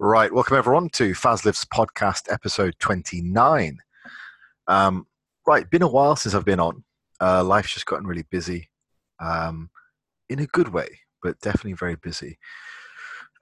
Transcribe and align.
Right, 0.00 0.32
welcome 0.32 0.56
everyone 0.56 0.90
to 0.90 1.10
Fazliv's 1.10 1.64
podcast, 1.64 2.32
episode 2.32 2.76
29. 2.78 3.78
Um, 4.68 5.08
right, 5.44 5.68
been 5.68 5.82
a 5.82 5.88
while 5.88 6.14
since 6.14 6.36
I've 6.36 6.44
been 6.44 6.60
on. 6.60 6.84
Uh, 7.20 7.42
life's 7.42 7.74
just 7.74 7.84
gotten 7.84 8.06
really 8.06 8.22
busy, 8.30 8.70
um, 9.18 9.70
in 10.28 10.38
a 10.38 10.46
good 10.46 10.68
way, 10.68 10.86
but 11.20 11.40
definitely 11.40 11.72
very 11.72 11.96
busy. 11.96 12.38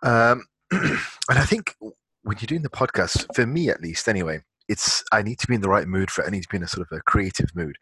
Um, 0.03 0.47
and 0.71 0.99
I 1.29 1.45
think 1.45 1.75
when 2.23 2.39
you're 2.41 2.47
doing 2.47 2.63
the 2.63 2.71
podcast, 2.71 3.27
for 3.35 3.47
me 3.47 3.69
at 3.69 3.83
least, 3.83 4.09
anyway, 4.09 4.41
it's 4.67 5.05
I 5.13 5.21
need 5.21 5.39
to 5.41 5.47
be 5.47 5.57
in 5.57 5.61
the 5.61 5.69
right 5.69 5.87
mood 5.87 6.11
for 6.11 6.23
it. 6.23 6.29
I 6.29 6.31
need 6.31 6.45
to 6.45 6.49
be 6.49 6.57
in 6.57 6.63
a 6.63 6.69
sort 6.69 6.87
of 6.91 6.97
a 6.97 7.03
creative 7.03 7.55
mood. 7.55 7.77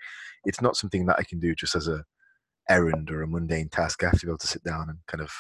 It's 0.47 0.61
not 0.61 0.77
something 0.77 1.07
that 1.07 1.21
I 1.21 1.23
can 1.23 1.39
do 1.39 1.55
just 1.55 1.77
as 1.77 1.87
a 1.87 2.03
errand 2.69 3.13
or 3.13 3.23
a 3.23 3.29
mundane 3.29 3.69
task. 3.69 4.03
I 4.03 4.07
have 4.07 4.19
to 4.19 4.27
be 4.27 4.31
able 4.31 4.39
to 4.39 4.49
sit 4.49 4.65
down 4.65 4.89
and 4.89 4.99
kind 5.07 5.23
of 5.23 5.31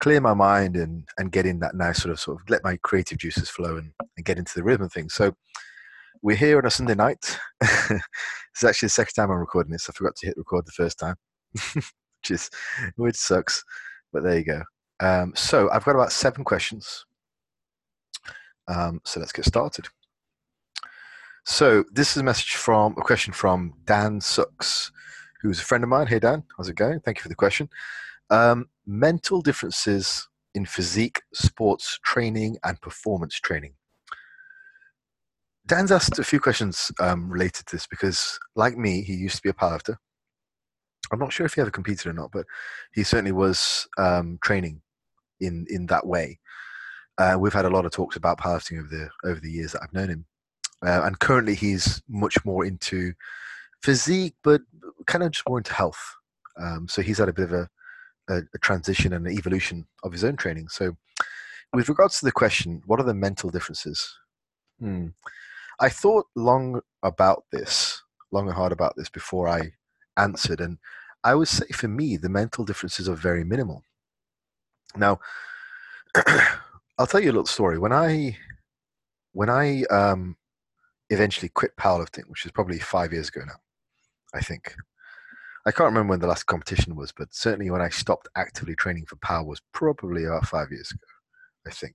clear 0.00 0.20
my 0.20 0.34
mind 0.34 0.76
and 0.76 1.08
and 1.18 1.32
get 1.32 1.46
in 1.46 1.60
that 1.60 1.74
nice 1.74 2.02
sort 2.02 2.12
of 2.12 2.20
sort 2.20 2.40
of 2.40 2.48
let 2.50 2.64
my 2.64 2.76
creative 2.82 3.18
juices 3.18 3.48
flow 3.48 3.76
and, 3.76 3.92
and 4.16 4.26
get 4.26 4.38
into 4.38 4.52
the 4.54 4.62
rhythm 4.62 4.86
of 4.86 4.92
things. 4.92 5.14
So 5.14 5.34
we're 6.22 6.36
here 6.36 6.58
on 6.58 6.66
a 6.66 6.70
Sunday 6.70 6.94
night. 6.94 7.38
it's 7.60 8.64
actually 8.64 8.86
the 8.86 8.90
second 8.90 9.14
time 9.14 9.30
I'm 9.30 9.38
recording 9.38 9.72
this. 9.72 9.88
I 9.88 9.92
forgot 9.92 10.16
to 10.16 10.26
hit 10.26 10.36
record 10.36 10.66
the 10.66 10.72
first 10.72 10.98
time, 10.98 11.16
which 11.74 12.30
is 12.30 12.50
which 12.96 13.16
sucks. 13.16 13.62
But 14.12 14.22
there 14.22 14.38
you 14.38 14.44
go. 14.44 14.62
Um, 15.00 15.32
so 15.34 15.70
I've 15.70 15.84
got 15.84 15.96
about 15.96 16.12
seven 16.12 16.44
questions. 16.44 17.04
Um, 18.68 19.00
so 19.04 19.20
let's 19.20 19.32
get 19.32 19.44
started. 19.44 19.88
So 21.44 21.84
this 21.92 22.12
is 22.12 22.16
a 22.18 22.24
message 22.24 22.54
from 22.54 22.94
a 22.96 23.02
question 23.02 23.34
from 23.34 23.74
Dan 23.84 24.20
Sucks, 24.20 24.90
who's 25.42 25.60
a 25.60 25.64
friend 25.64 25.84
of 25.84 25.90
mine. 25.90 26.06
Hey 26.06 26.18
Dan, 26.18 26.42
how's 26.56 26.70
it 26.70 26.76
going? 26.76 27.00
Thank 27.00 27.18
you 27.18 27.22
for 27.22 27.28
the 27.28 27.34
question. 27.34 27.68
Um, 28.30 28.68
mental 28.86 29.42
differences 29.42 30.28
in 30.54 30.64
physique, 30.66 31.22
sports 31.32 31.98
training, 32.04 32.58
and 32.64 32.80
performance 32.80 33.34
training. 33.34 33.74
Dan's 35.66 35.92
asked 35.92 36.18
a 36.18 36.24
few 36.24 36.40
questions 36.40 36.92
um, 37.00 37.30
related 37.30 37.66
to 37.66 37.76
this 37.76 37.86
because, 37.86 38.38
like 38.54 38.76
me, 38.76 39.02
he 39.02 39.14
used 39.14 39.36
to 39.36 39.42
be 39.42 39.48
a 39.48 39.54
powerlifter. 39.54 39.96
I'm 41.12 41.18
not 41.18 41.32
sure 41.32 41.46
if 41.46 41.54
he 41.54 41.60
ever 41.60 41.70
competed 41.70 42.06
or 42.06 42.12
not, 42.12 42.30
but 42.32 42.46
he 42.92 43.02
certainly 43.02 43.32
was 43.32 43.86
um, 43.98 44.38
training 44.42 44.82
in 45.40 45.66
in 45.68 45.86
that 45.86 46.06
way. 46.06 46.38
Uh, 47.16 47.36
we've 47.38 47.52
had 47.52 47.64
a 47.64 47.70
lot 47.70 47.86
of 47.86 47.92
talks 47.92 48.16
about 48.16 48.38
powerlifting 48.38 48.78
over 48.78 48.88
the 48.88 49.28
over 49.28 49.40
the 49.40 49.50
years 49.50 49.72
that 49.72 49.82
I've 49.82 49.92
known 49.92 50.10
him, 50.10 50.26
uh, 50.84 51.02
and 51.04 51.18
currently 51.18 51.54
he's 51.54 52.02
much 52.08 52.44
more 52.44 52.64
into 52.64 53.14
physique, 53.82 54.34
but 54.42 54.62
kind 55.06 55.24
of 55.24 55.32
just 55.32 55.48
more 55.48 55.58
into 55.58 55.72
health. 55.72 56.14
Um, 56.60 56.88
so 56.88 57.02
he's 57.02 57.18
had 57.18 57.28
a 57.28 57.32
bit 57.32 57.44
of 57.44 57.52
a 57.52 57.68
a, 58.28 58.40
a 58.54 58.58
transition 58.58 59.12
and 59.12 59.26
an 59.26 59.36
evolution 59.36 59.86
of 60.02 60.12
his 60.12 60.24
own 60.24 60.36
training. 60.36 60.68
So, 60.68 60.96
with 61.72 61.88
regards 61.88 62.18
to 62.18 62.24
the 62.24 62.32
question, 62.32 62.82
what 62.86 63.00
are 63.00 63.04
the 63.04 63.14
mental 63.14 63.50
differences? 63.50 64.16
Hmm. 64.78 65.08
I 65.80 65.88
thought 65.88 66.26
long 66.36 66.80
about 67.02 67.44
this, 67.50 68.00
long 68.30 68.46
and 68.46 68.54
hard 68.54 68.72
about 68.72 68.94
this 68.96 69.08
before 69.08 69.48
I 69.48 69.72
answered, 70.16 70.60
and 70.60 70.78
I 71.24 71.34
would 71.34 71.48
say 71.48 71.66
for 71.72 71.88
me, 71.88 72.16
the 72.16 72.28
mental 72.28 72.64
differences 72.64 73.08
are 73.08 73.14
very 73.14 73.44
minimal. 73.44 73.82
Now, 74.96 75.18
I'll 76.98 77.06
tell 77.06 77.20
you 77.20 77.30
a 77.30 77.32
little 77.32 77.46
story. 77.46 77.78
When 77.78 77.92
I, 77.92 78.36
when 79.32 79.50
I 79.50 79.82
um, 79.84 80.36
eventually 81.10 81.48
quit 81.48 81.76
powerlifting, 81.76 82.28
which 82.28 82.44
is 82.44 82.52
probably 82.52 82.78
five 82.78 83.12
years 83.12 83.28
ago 83.28 83.40
now, 83.44 83.56
I 84.32 84.40
think. 84.40 84.76
I 85.66 85.70
can't 85.70 85.86
remember 85.86 86.10
when 86.10 86.20
the 86.20 86.26
last 86.26 86.44
competition 86.44 86.94
was, 86.94 87.10
but 87.12 87.32
certainly 87.32 87.70
when 87.70 87.80
I 87.80 87.88
stopped 87.88 88.28
actively 88.36 88.74
training 88.74 89.06
for 89.06 89.16
power 89.16 89.44
was 89.44 89.62
probably 89.72 90.24
about 90.24 90.46
five 90.46 90.70
years 90.70 90.90
ago, 90.90 91.06
I 91.66 91.70
think. 91.70 91.94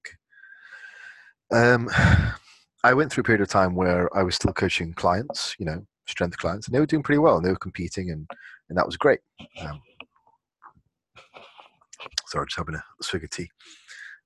Um, 1.51 1.89
I 2.83 2.93
went 2.93 3.11
through 3.11 3.21
a 3.21 3.25
period 3.25 3.41
of 3.41 3.49
time 3.49 3.75
where 3.75 4.15
I 4.17 4.23
was 4.23 4.35
still 4.35 4.53
coaching 4.53 4.93
clients, 4.93 5.55
you 5.59 5.65
know, 5.65 5.85
strength 6.07 6.37
clients, 6.37 6.65
and 6.65 6.73
they 6.73 6.79
were 6.79 6.85
doing 6.85 7.03
pretty 7.03 7.19
well 7.19 7.35
and 7.35 7.45
they 7.45 7.49
were 7.49 7.57
competing, 7.57 8.09
and, 8.09 8.25
and 8.69 8.77
that 8.77 8.85
was 8.85 8.97
great. 8.97 9.19
Um, 9.61 9.81
sorry, 12.27 12.47
just 12.47 12.57
having 12.57 12.75
a 12.75 12.83
swig 13.01 13.23
of 13.25 13.29
tea. 13.29 13.49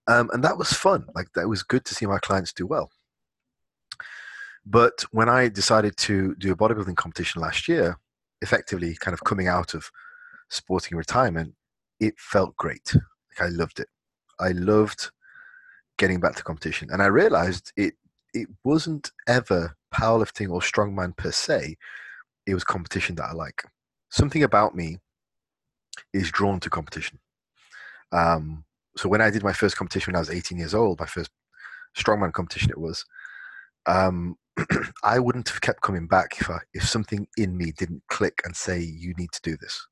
Um, 0.07 0.29
and 0.33 0.43
that 0.43 0.57
was 0.57 0.71
fun. 0.71 1.05
Like, 1.15 1.27
that 1.35 1.49
was 1.49 1.63
good 1.63 1.83
to 1.85 1.95
see 1.95 2.05
my 2.05 2.19
clients 2.19 2.53
do 2.53 2.67
well. 2.67 2.91
But 4.65 5.03
when 5.11 5.29
I 5.29 5.49
decided 5.49 5.97
to 5.97 6.35
do 6.35 6.51
a 6.51 6.55
bodybuilding 6.55 6.95
competition 6.95 7.41
last 7.41 7.67
year, 7.67 7.97
effectively 8.43 8.95
kind 8.95 9.13
of 9.13 9.23
coming 9.23 9.47
out 9.47 9.73
of 9.73 9.89
sporting 10.49 10.97
retirement, 10.97 11.55
it 11.99 12.13
felt 12.19 12.55
great. 12.57 12.93
Like 12.93 13.47
I 13.47 13.49
loved 13.49 13.79
it. 13.79 13.87
I 14.39 14.49
loved 14.49 15.09
getting 15.97 16.19
back 16.19 16.35
to 16.35 16.43
competition, 16.43 16.89
and 16.91 17.01
I 17.01 17.07
realized 17.07 17.71
it 17.75 17.95
it 18.33 18.47
wasn't 18.63 19.11
ever 19.27 19.75
powerlifting 19.93 20.51
or 20.51 20.59
strongman 20.59 21.15
per 21.17 21.31
se. 21.31 21.77
It 22.45 22.53
was 22.53 22.63
competition 22.63 23.15
that 23.15 23.29
I 23.29 23.33
like. 23.33 23.63
Something 24.09 24.43
about 24.43 24.75
me 24.75 24.99
is 26.13 26.31
drawn 26.31 26.59
to 26.59 26.69
competition. 26.69 27.19
Um, 28.11 28.65
so 28.97 29.09
when 29.09 29.21
I 29.21 29.29
did 29.29 29.43
my 29.43 29.53
first 29.53 29.77
competition 29.77 30.11
when 30.11 30.17
I 30.17 30.19
was 30.19 30.29
18 30.29 30.57
years 30.57 30.73
old, 30.73 30.99
my 30.99 31.05
first 31.05 31.31
strongman 31.97 32.33
competition 32.33 32.69
it 32.69 32.79
was, 32.79 33.05
um, 33.85 34.35
I 35.03 35.19
wouldn't 35.19 35.49
have 35.49 35.61
kept 35.61 35.81
coming 35.81 36.07
back 36.07 36.37
if 36.39 36.49
I, 36.49 36.59
if 36.73 36.87
something 36.87 37.27
in 37.37 37.57
me 37.57 37.71
didn't 37.71 38.03
click 38.09 38.41
and 38.45 38.55
say 38.55 38.79
you 38.79 39.13
need 39.17 39.31
to 39.31 39.41
do 39.41 39.57
this. 39.57 39.87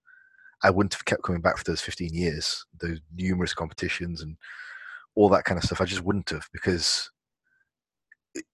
I 0.63 0.69
wouldn't 0.69 0.93
have 0.93 1.05
kept 1.05 1.23
coming 1.23 1.41
back 1.41 1.57
for 1.57 1.63
those 1.63 1.81
15 1.81 2.13
years, 2.13 2.65
those 2.79 2.99
numerous 3.15 3.53
competitions 3.53 4.21
and 4.21 4.37
all 5.15 5.29
that 5.29 5.43
kind 5.43 5.57
of 5.57 5.63
stuff. 5.63 5.81
I 5.81 5.85
just 5.85 6.03
wouldn't 6.03 6.29
have 6.29 6.47
because 6.53 7.09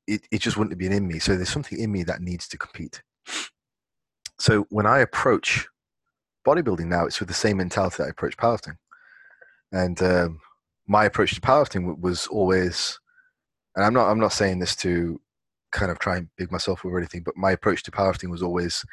it, 0.07 0.22
it, 0.31 0.41
just 0.41 0.57
wouldn't 0.57 0.72
have 0.72 0.79
been 0.79 0.94
in 0.94 1.07
me. 1.07 1.19
So 1.19 1.35
there's 1.35 1.50
something 1.50 1.79
in 1.79 1.91
me 1.91 2.03
that 2.03 2.22
needs 2.22 2.47
to 2.47 2.57
compete. 2.57 3.03
So 4.40 4.66
when 4.69 4.85
I 4.85 5.00
approach 5.00 5.67
bodybuilding 6.47 6.85
now, 6.85 7.06
it's 7.06 7.19
with 7.19 7.28
the 7.28 7.35
same 7.35 7.57
mentality 7.57 7.97
that 7.97 8.06
I 8.06 8.09
approach 8.09 8.38
powerlifting. 8.38 8.78
And 9.72 10.01
um, 10.01 10.40
my 10.88 11.06
approach 11.06 11.35
to 11.35 11.41
powerlifting 11.41 12.00
was 12.00 12.28
always, 12.28 13.00
and 13.75 13.85
I'm 13.85 13.94
not 13.94 14.09
I'm 14.09 14.19
not 14.19 14.31
saying 14.31 14.59
this 14.59 14.75
to 14.78 15.19
kind 15.78 15.92
of 15.92 16.00
try 16.00 16.18
and 16.18 16.28
big 16.38 16.52
myself 16.52 16.80
up 16.80 16.86
or 16.86 16.98
anything, 16.98 17.22
but 17.24 17.38
my 17.38 17.52
approach 17.52 17.84
to 17.84 17.92
powerlifting 17.92 18.32
was 18.32 18.42
always 18.42 18.84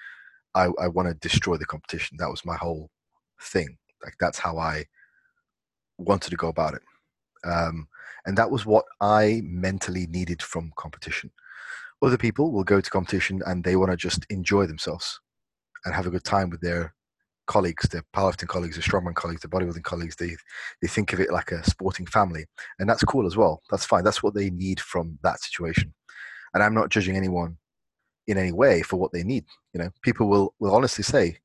I, 0.55 0.69
I 0.81 0.89
want 0.89 1.09
to 1.09 1.29
destroy 1.29 1.57
the 1.57 1.67
competition. 1.67 2.17
That 2.19 2.31
was 2.31 2.45
my 2.45 2.57
whole 2.57 2.91
thing. 3.41 3.79
Like 4.05 4.15
that's 4.21 4.39
how 4.39 4.59
I 4.59 4.85
wanted 5.99 6.31
to 6.31 6.37
go 6.37 6.49
about 6.49 6.75
it. 6.75 6.83
Um, 7.45 7.89
and 8.27 8.37
that 8.39 8.51
was 8.51 8.65
what 8.67 8.85
I 9.01 9.43
mentally 9.45 10.07
needed 10.07 10.43
from 10.43 10.73
competition. 10.77 11.31
Other 12.03 12.19
people 12.19 12.53
will 12.53 12.65
go 12.65 12.81
to 12.81 12.91
competition 12.91 13.41
and 13.47 13.65
they 13.65 13.77
want 13.77 13.91
to 13.91 13.97
just 13.97 14.27
enjoy 14.31 14.67
themselves 14.67 15.19
and 15.85 15.95
have 15.95 16.07
a 16.07 16.11
good 16.11 16.25
time 16.25 16.51
with 16.51 16.61
their 16.61 16.95
colleagues, 17.47 17.89
their 17.89 18.05
powerlifting 18.15 18.49
colleagues, 18.49 18.77
their 18.77 18.83
strongman 18.83 19.15
colleagues, 19.15 19.41
their 19.43 19.51
bodybuilding 19.51 19.83
colleagues. 19.83 20.17
They 20.17 20.37
they 20.81 20.89
think 20.89 21.13
of 21.13 21.21
it 21.21 21.33
like 21.33 21.51
a 21.51 21.65
sporting 21.65 22.07
family, 22.07 22.47
and 22.79 22.89
that's 22.89 23.05
cool 23.05 23.27
as 23.27 23.37
well. 23.37 23.63
That's 23.71 23.85
fine. 23.85 24.05
That's 24.05 24.23
what 24.23 24.35
they 24.35 24.51
need 24.51 24.81
from 24.81 25.19
that 25.23 25.41
situation 25.41 25.93
and 26.55 26.63
I'm 26.63 26.75
not 26.75 26.89
judging 26.89 27.17
anyone 27.17 27.59
in 28.27 28.39
any 28.39 28.53
way 28.53 28.83
for 28.83 28.97
what 28.97 29.13
they 29.13 29.23
need. 29.23 29.45
You 29.75 29.83
know, 29.83 29.91
people 30.03 30.29
will 30.29 30.55
will 30.61 30.75
honestly 30.75 31.05
say, 31.05 31.39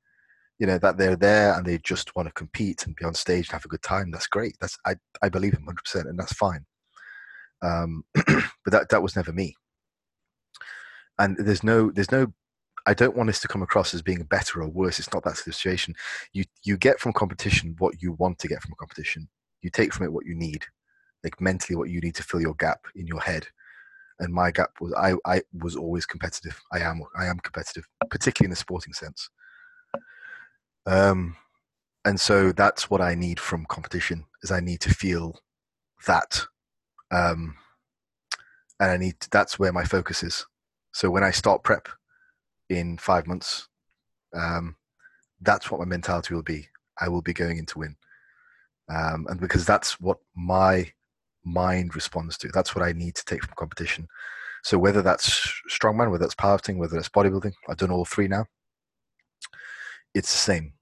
you 0.58 0.66
know, 0.66 0.78
that 0.78 0.96
they're 0.96 1.16
there 1.16 1.54
and 1.54 1.66
they 1.66 1.78
just 1.78 2.14
want 2.16 2.28
to 2.28 2.34
compete 2.34 2.86
and 2.86 2.96
be 2.96 3.04
on 3.04 3.14
stage 3.14 3.48
and 3.48 3.52
have 3.52 3.64
a 3.64 3.68
good 3.68 3.82
time. 3.82 4.10
That's 4.10 4.28
great. 4.28 4.56
That's 4.60 4.78
I 4.86 4.94
I 5.22 5.28
believe 5.28 5.52
them 5.52 5.66
100, 5.66 5.82
percent 5.82 6.08
and 6.08 6.18
that's 6.18 6.32
fine. 6.32 6.64
Um, 7.62 8.04
but 8.14 8.72
that 8.72 8.88
that 8.90 9.02
was 9.02 9.16
never 9.16 9.32
me. 9.32 9.56
And 11.18 11.36
there's 11.38 11.64
no 11.64 11.90
there's 11.90 12.12
no 12.12 12.32
I 12.86 12.94
don't 12.94 13.16
want 13.16 13.26
this 13.26 13.40
to 13.40 13.48
come 13.48 13.62
across 13.62 13.92
as 13.92 14.00
being 14.00 14.22
better 14.22 14.62
or 14.62 14.68
worse. 14.68 14.98
It's 14.98 15.12
not 15.12 15.24
that 15.24 15.36
situation. 15.36 15.94
You 16.32 16.44
you 16.64 16.76
get 16.76 17.00
from 17.00 17.12
competition 17.12 17.74
what 17.78 18.00
you 18.00 18.12
want 18.12 18.38
to 18.38 18.48
get 18.48 18.62
from 18.62 18.74
competition. 18.78 19.28
You 19.60 19.70
take 19.70 19.92
from 19.92 20.06
it 20.06 20.12
what 20.12 20.24
you 20.24 20.34
need, 20.34 20.64
like 21.22 21.38
mentally 21.40 21.76
what 21.76 21.90
you 21.90 22.00
need 22.00 22.14
to 22.14 22.22
fill 22.22 22.40
your 22.40 22.54
gap 22.54 22.86
in 22.94 23.06
your 23.06 23.20
head 23.20 23.46
and 24.20 24.32
my 24.32 24.50
gap 24.50 24.70
was 24.80 24.92
I, 24.92 25.14
I 25.24 25.42
was 25.52 25.74
always 25.74 26.06
competitive. 26.06 26.60
I 26.72 26.80
am 26.80 27.02
I 27.18 27.26
am 27.26 27.38
competitive, 27.40 27.88
particularly 28.10 28.46
in 28.46 28.50
the 28.50 28.56
sporting 28.56 28.92
sense. 28.92 29.30
Um, 30.86 31.36
and 32.04 32.20
so 32.20 32.52
that's 32.52 32.88
what 32.88 33.00
I 33.00 33.14
need 33.14 33.40
from 33.40 33.66
competition 33.66 34.24
is 34.42 34.50
I 34.50 34.60
need 34.60 34.80
to 34.82 34.94
feel 34.94 35.38
that, 36.06 36.46
um, 37.10 37.56
and 38.78 38.90
I 38.90 38.96
need 38.96 39.20
to, 39.20 39.30
that's 39.30 39.58
where 39.58 39.72
my 39.72 39.84
focus 39.84 40.22
is. 40.22 40.46
So 40.92 41.10
when 41.10 41.24
I 41.24 41.30
start 41.30 41.62
prep 41.62 41.88
in 42.68 42.96
five 42.98 43.26
months, 43.26 43.68
um, 44.34 44.76
that's 45.40 45.70
what 45.70 45.80
my 45.80 45.86
mentality 45.86 46.34
will 46.34 46.42
be. 46.42 46.68
I 47.00 47.08
will 47.08 47.22
be 47.22 47.32
going 47.32 47.58
in 47.58 47.66
to 47.66 47.78
win, 47.78 47.96
um, 48.90 49.26
and 49.28 49.40
because 49.40 49.64
that's 49.64 50.00
what 50.00 50.18
my 50.34 50.92
mind 51.44 51.94
responds 51.94 52.36
to. 52.38 52.48
That's 52.48 52.74
what 52.74 52.84
I 52.84 52.92
need 52.92 53.14
to 53.16 53.24
take 53.24 53.44
from 53.44 53.54
competition. 53.56 54.08
So 54.62 54.78
whether 54.78 55.02
that's 55.02 55.52
strongman, 55.70 56.10
whether 56.10 56.24
it's 56.24 56.34
powerlifting, 56.34 56.76
whether 56.76 56.98
it's 56.98 57.08
bodybuilding, 57.08 57.52
I've 57.68 57.78
done 57.78 57.90
all 57.90 58.04
three 58.04 58.28
now. 58.28 58.46
It's 60.14 60.30
the 60.30 60.38
same. 60.38 60.72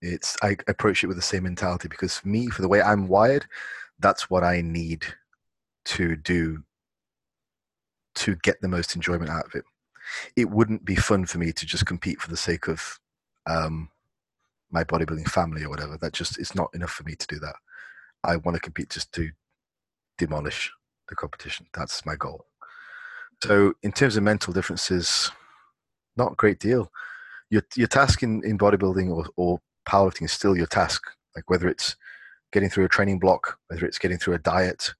It's 0.00 0.36
I 0.42 0.56
approach 0.68 1.02
it 1.02 1.06
with 1.06 1.16
the 1.16 1.22
same 1.22 1.44
mentality 1.44 1.88
because 1.88 2.24
me, 2.24 2.48
for 2.48 2.62
the 2.62 2.68
way 2.68 2.80
I'm 2.80 3.08
wired, 3.08 3.46
that's 3.98 4.30
what 4.30 4.44
I 4.44 4.60
need 4.60 5.04
to 5.86 6.16
do 6.16 6.62
to 8.16 8.36
get 8.36 8.60
the 8.60 8.68
most 8.68 8.94
enjoyment 8.94 9.30
out 9.30 9.46
of 9.46 9.54
it. 9.54 9.64
It 10.36 10.50
wouldn't 10.50 10.84
be 10.84 10.94
fun 10.94 11.26
for 11.26 11.38
me 11.38 11.52
to 11.52 11.66
just 11.66 11.86
compete 11.86 12.20
for 12.20 12.30
the 12.30 12.36
sake 12.36 12.68
of 12.68 13.00
um, 13.46 13.90
my 14.70 14.84
bodybuilding 14.84 15.28
family 15.28 15.64
or 15.64 15.70
whatever. 15.70 15.96
That 15.96 16.12
just 16.12 16.38
is 16.38 16.54
not 16.54 16.70
enough 16.74 16.90
for 16.90 17.04
me 17.04 17.14
to 17.16 17.26
do 17.26 17.38
that. 17.40 17.56
I 18.22 18.36
want 18.36 18.54
to 18.54 18.60
compete 18.60 18.90
just 18.90 19.12
to 19.14 19.30
demolish 20.18 20.70
the 21.08 21.14
competition. 21.14 21.66
That's 21.74 22.04
my 22.06 22.16
goal. 22.16 22.46
So, 23.42 23.74
in 23.82 23.92
terms 23.92 24.16
of 24.16 24.22
mental 24.22 24.52
differences, 24.52 25.30
not 26.16 26.32
a 26.32 26.36
great 26.36 26.58
deal. 26.58 26.90
Your 27.50 27.62
your 27.76 27.88
task 27.88 28.22
in, 28.22 28.42
in 28.44 28.58
bodybuilding 28.58 29.10
or, 29.10 29.26
or 29.36 29.60
powerlifting 29.88 30.24
is 30.24 30.32
still 30.32 30.56
your 30.56 30.66
task. 30.66 31.02
Like 31.36 31.50
whether 31.50 31.68
it's 31.68 31.96
getting 32.52 32.70
through 32.70 32.84
a 32.84 32.88
training 32.88 33.18
block, 33.18 33.58
whether 33.68 33.84
it's 33.84 33.98
getting 33.98 34.18
through 34.18 34.34
a 34.34 34.38
diet, 34.38 34.94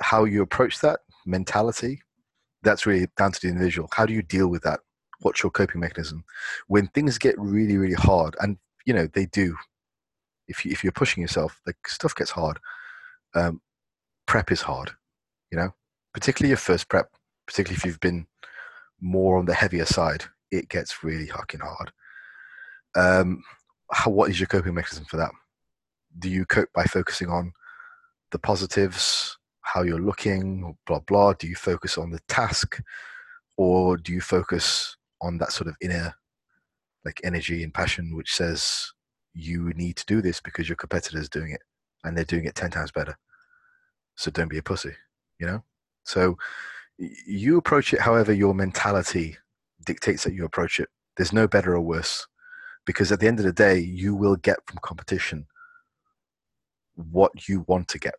how 0.00 0.24
you 0.24 0.42
approach 0.42 0.80
that 0.80 1.00
mentality, 1.26 2.02
that's 2.62 2.86
really 2.86 3.08
down 3.16 3.32
to 3.32 3.40
the 3.40 3.48
individual. 3.48 3.88
How 3.92 4.06
do 4.06 4.12
you 4.12 4.22
deal 4.22 4.48
with 4.48 4.62
that? 4.62 4.80
What's 5.20 5.42
your 5.42 5.50
coping 5.50 5.80
mechanism 5.80 6.24
when 6.68 6.88
things 6.88 7.18
get 7.18 7.38
really, 7.38 7.76
really 7.76 7.94
hard? 7.94 8.36
And 8.40 8.58
you 8.86 8.94
know 8.94 9.06
they 9.06 9.26
do. 9.26 9.56
If 10.48 10.64
you 10.64 10.72
if 10.72 10.82
you're 10.82 10.92
pushing 10.92 11.20
yourself, 11.20 11.60
like 11.66 11.76
stuff 11.86 12.14
gets 12.14 12.30
hard. 12.30 12.58
Um, 13.34 13.60
prep 14.30 14.52
is 14.52 14.62
hard, 14.62 14.92
you 15.50 15.58
know, 15.58 15.74
particularly 16.14 16.50
your 16.50 16.56
first 16.56 16.88
prep, 16.88 17.10
particularly 17.48 17.76
if 17.76 17.84
you've 17.84 17.98
been 17.98 18.28
more 19.00 19.36
on 19.36 19.44
the 19.44 19.52
heavier 19.52 19.84
side, 19.84 20.22
it 20.52 20.68
gets 20.68 21.02
really 21.02 21.26
fucking 21.26 21.58
hard. 21.58 21.90
Um, 22.94 23.42
how, 23.90 24.12
what 24.12 24.30
is 24.30 24.38
your 24.38 24.46
coping 24.46 24.74
mechanism 24.74 25.04
for 25.06 25.16
that? 25.16 25.32
Do 26.20 26.30
you 26.30 26.46
cope 26.46 26.68
by 26.72 26.84
focusing 26.84 27.28
on 27.28 27.50
the 28.30 28.38
positives, 28.38 29.36
how 29.62 29.82
you're 29.82 29.98
looking, 29.98 30.76
blah 30.86 31.00
blah? 31.00 31.32
Do 31.32 31.48
you 31.48 31.56
focus 31.56 31.98
on 31.98 32.10
the 32.12 32.20
task, 32.28 32.80
or 33.56 33.96
do 33.96 34.12
you 34.12 34.20
focus 34.20 34.96
on 35.20 35.38
that 35.38 35.50
sort 35.50 35.66
of 35.66 35.74
inner, 35.82 36.14
like 37.04 37.20
energy 37.24 37.64
and 37.64 37.74
passion, 37.74 38.14
which 38.14 38.32
says 38.32 38.92
you 39.34 39.72
need 39.74 39.96
to 39.96 40.06
do 40.06 40.22
this 40.22 40.40
because 40.40 40.68
your 40.68 40.76
competitor's 40.76 41.28
doing 41.28 41.50
it 41.50 41.62
and 42.04 42.16
they're 42.16 42.24
doing 42.24 42.44
it 42.44 42.54
ten 42.54 42.70
times 42.70 42.92
better? 42.92 43.18
So 44.20 44.30
don't 44.30 44.50
be 44.50 44.58
a 44.58 44.62
pussy, 44.62 44.92
you 45.38 45.46
know. 45.46 45.64
So 46.04 46.36
you 46.98 47.56
approach 47.56 47.94
it 47.94 48.00
however 48.00 48.34
your 48.34 48.52
mentality 48.52 49.38
dictates 49.86 50.24
that 50.24 50.34
you 50.34 50.44
approach 50.44 50.78
it. 50.78 50.90
There's 51.16 51.32
no 51.32 51.48
better 51.48 51.74
or 51.74 51.80
worse 51.80 52.26
because 52.84 53.10
at 53.10 53.20
the 53.20 53.26
end 53.26 53.38
of 53.38 53.46
the 53.46 53.52
day, 53.52 53.78
you 53.78 54.14
will 54.14 54.36
get 54.36 54.58
from 54.66 54.78
competition 54.82 55.46
what 56.96 57.48
you 57.48 57.64
want 57.66 57.88
to 57.88 57.98
get. 57.98 58.12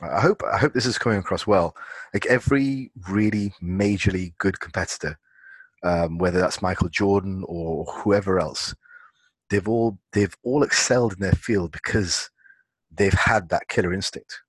I 0.00 0.20
hope 0.20 0.44
I 0.52 0.56
hope 0.56 0.72
this 0.72 0.86
is 0.86 0.98
coming 0.98 1.18
across 1.18 1.44
well. 1.44 1.74
Like 2.14 2.26
every 2.26 2.92
really 3.08 3.52
majorly 3.60 4.34
good 4.38 4.60
competitor, 4.60 5.18
um, 5.82 6.16
whether 6.18 6.38
that's 6.38 6.62
Michael 6.62 6.90
Jordan 6.90 7.42
or 7.48 7.86
whoever 7.86 8.38
else, 8.38 8.72
they've 9.50 9.68
all 9.68 9.98
they've 10.12 10.36
all 10.44 10.62
excelled 10.62 11.14
in 11.14 11.18
their 11.18 11.32
field 11.32 11.72
because 11.72 12.30
they've 12.90 13.12
had 13.12 13.48
that 13.50 13.68
killer 13.68 13.92
instinct, 13.92 14.40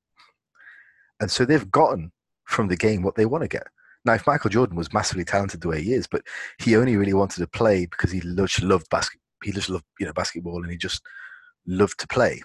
and 1.20 1.30
so 1.30 1.46
they've 1.46 1.70
gotten 1.72 2.12
from 2.46 2.68
the 2.68 2.78
game 2.78 3.04
what 3.04 3.16
they 3.16 3.26
want 3.26 3.44
to 3.44 3.48
get. 3.48 3.68
Now, 4.06 4.14
if 4.14 4.26
Michael 4.26 4.50
Jordan 4.50 4.78
was 4.78 4.94
massively 4.94 5.26
talented 5.26 5.62
the 5.62 5.68
way 5.68 5.82
he 5.84 5.94
is, 5.94 6.08
but 6.08 6.22
he 6.58 6.76
only 6.76 6.96
really 6.96 7.14
wanted 7.14 7.40
to 7.40 7.48
play 7.48 7.86
because 7.86 8.12
he 8.12 8.22
just 8.22 8.64
loved 8.64 8.90
basket, 8.90 9.20
he 9.44 9.52
just 9.52 9.70
loved 9.70 9.86
you 10.00 10.06
know 10.06 10.14
basketball, 10.14 10.62
and 10.62 10.72
he 10.72 10.78
just 10.78 11.02
loved 11.68 12.00
to 12.00 12.08
play, 12.08 12.42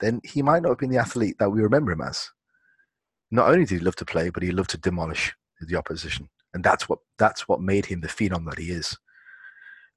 then 0.00 0.20
he 0.24 0.42
might 0.42 0.62
not 0.62 0.70
have 0.70 0.78
been 0.78 0.90
the 0.90 0.98
athlete 0.98 1.36
that 1.38 1.50
we 1.50 1.62
remember 1.62 1.92
him 1.92 2.02
as. 2.02 2.28
Not 3.30 3.48
only 3.48 3.64
did 3.64 3.78
he 3.78 3.84
love 3.84 3.96
to 3.96 4.04
play, 4.04 4.28
but 4.30 4.42
he 4.42 4.50
loved 4.50 4.70
to 4.70 4.78
demolish 4.78 5.32
the 5.60 5.76
opposition, 5.76 6.28
and 6.52 6.62
that's 6.62 6.88
what 6.88 6.98
that's 7.18 7.48
what 7.48 7.60
made 7.60 7.86
him 7.86 8.00
the 8.00 8.08
phenom 8.08 8.44
that 8.50 8.58
he 8.58 8.70
is. 8.70 8.98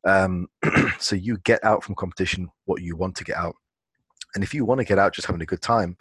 Um, 0.05 0.47
so 0.99 1.15
you 1.15 1.39
get 1.39 1.63
out 1.63 1.83
from 1.83 1.95
competition 1.95 2.49
what 2.65 2.81
you 2.81 2.95
want 2.95 3.15
to 3.17 3.23
get 3.23 3.35
out, 3.35 3.55
and 4.35 4.43
if 4.43 4.53
you 4.53 4.65
want 4.65 4.79
to 4.79 4.85
get 4.85 4.99
out 4.99 5.13
just 5.13 5.25
having 5.25 5.41
a 5.41 5.45
good 5.45 5.61
time 5.61 5.97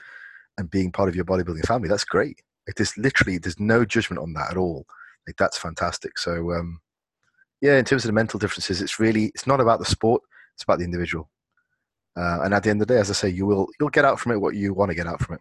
and 0.59 0.71
being 0.71 0.93
part 0.93 1.09
of 1.09 1.17
your 1.17 1.25
bodybuilding 1.25 1.67
family, 1.67 1.89
that's 1.89 2.05
great. 2.05 2.43
Like 2.67 2.77
there's 2.77 2.97
literally 2.99 3.39
there's 3.39 3.61
no 3.61 3.85
judgment 3.85 4.21
on 4.21 4.33
that 4.35 4.51
at 4.51 4.57
all. 4.57 4.87
Like 5.27 5.37
that's 5.37 5.57
fantastic. 5.57 6.19
So 6.19 6.53
um, 6.53 6.81
yeah, 7.61 7.79
in 7.79 7.85
terms 7.85 8.05
of 8.05 8.09
the 8.09 8.13
mental 8.13 8.39
differences, 8.39 8.83
it's 8.83 8.99
really 8.99 9.27
it's 9.27 9.47
not 9.47 9.61
about 9.61 9.79
the 9.79 9.85
sport. 9.85 10.23
It's 10.55 10.65
about 10.65 10.79
the 10.79 10.85
individual. 10.85 11.31
Uh, 12.17 12.41
and 12.45 12.55
at 12.55 12.63
the 12.63 12.71
end 12.71 12.81
of 12.81 12.87
the 12.87 12.95
day, 12.95 13.01
as 13.01 13.11
I 13.11 13.15
say, 13.15 13.29
you 13.29 13.47
will 13.47 13.69
you'll 13.79 13.89
get 13.89 14.05
out 14.05 14.21
from 14.21 14.33
it 14.33 14.41
what 14.41 14.55
you 14.55 14.75
want 14.75 14.91
to 14.91 14.95
get 14.95 15.07
out 15.07 15.21
from 15.21 15.37
it. 15.37 15.41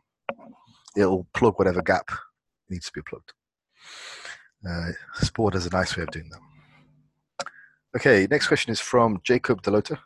It'll 0.95 1.27
plug 1.33 1.57
whatever 1.57 1.81
gap 1.81 2.09
needs 2.69 2.85
to 2.85 2.91
be 2.93 3.01
plugged. 3.01 3.33
Uh, 4.67 4.91
sport 5.15 5.53
has 5.53 5.65
a 5.65 5.69
nice 5.69 5.97
way 5.97 6.03
of 6.03 6.11
doing 6.11 6.29
that. 6.29 7.47
Okay, 7.95 8.27
next 8.29 8.47
question 8.47 8.71
is 8.71 8.79
from 8.79 9.19
Jacob 9.23 9.61
Delota. 9.61 9.99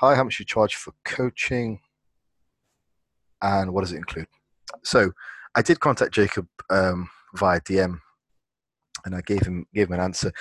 Hi, 0.00 0.14
how 0.14 0.24
much 0.24 0.38
you 0.38 0.46
charge 0.46 0.76
for 0.76 0.94
coaching, 1.04 1.78
and 3.42 3.70
what 3.74 3.82
does 3.82 3.92
it 3.92 3.98
include? 3.98 4.28
So, 4.82 5.12
I 5.54 5.60
did 5.60 5.80
contact 5.80 6.14
Jacob 6.14 6.48
um, 6.70 7.10
via 7.34 7.60
DM, 7.60 7.98
and 9.04 9.14
I 9.14 9.20
gave 9.20 9.42
him 9.42 9.66
gave 9.74 9.88
him 9.88 9.92
an 9.92 10.00
answer. 10.00 10.32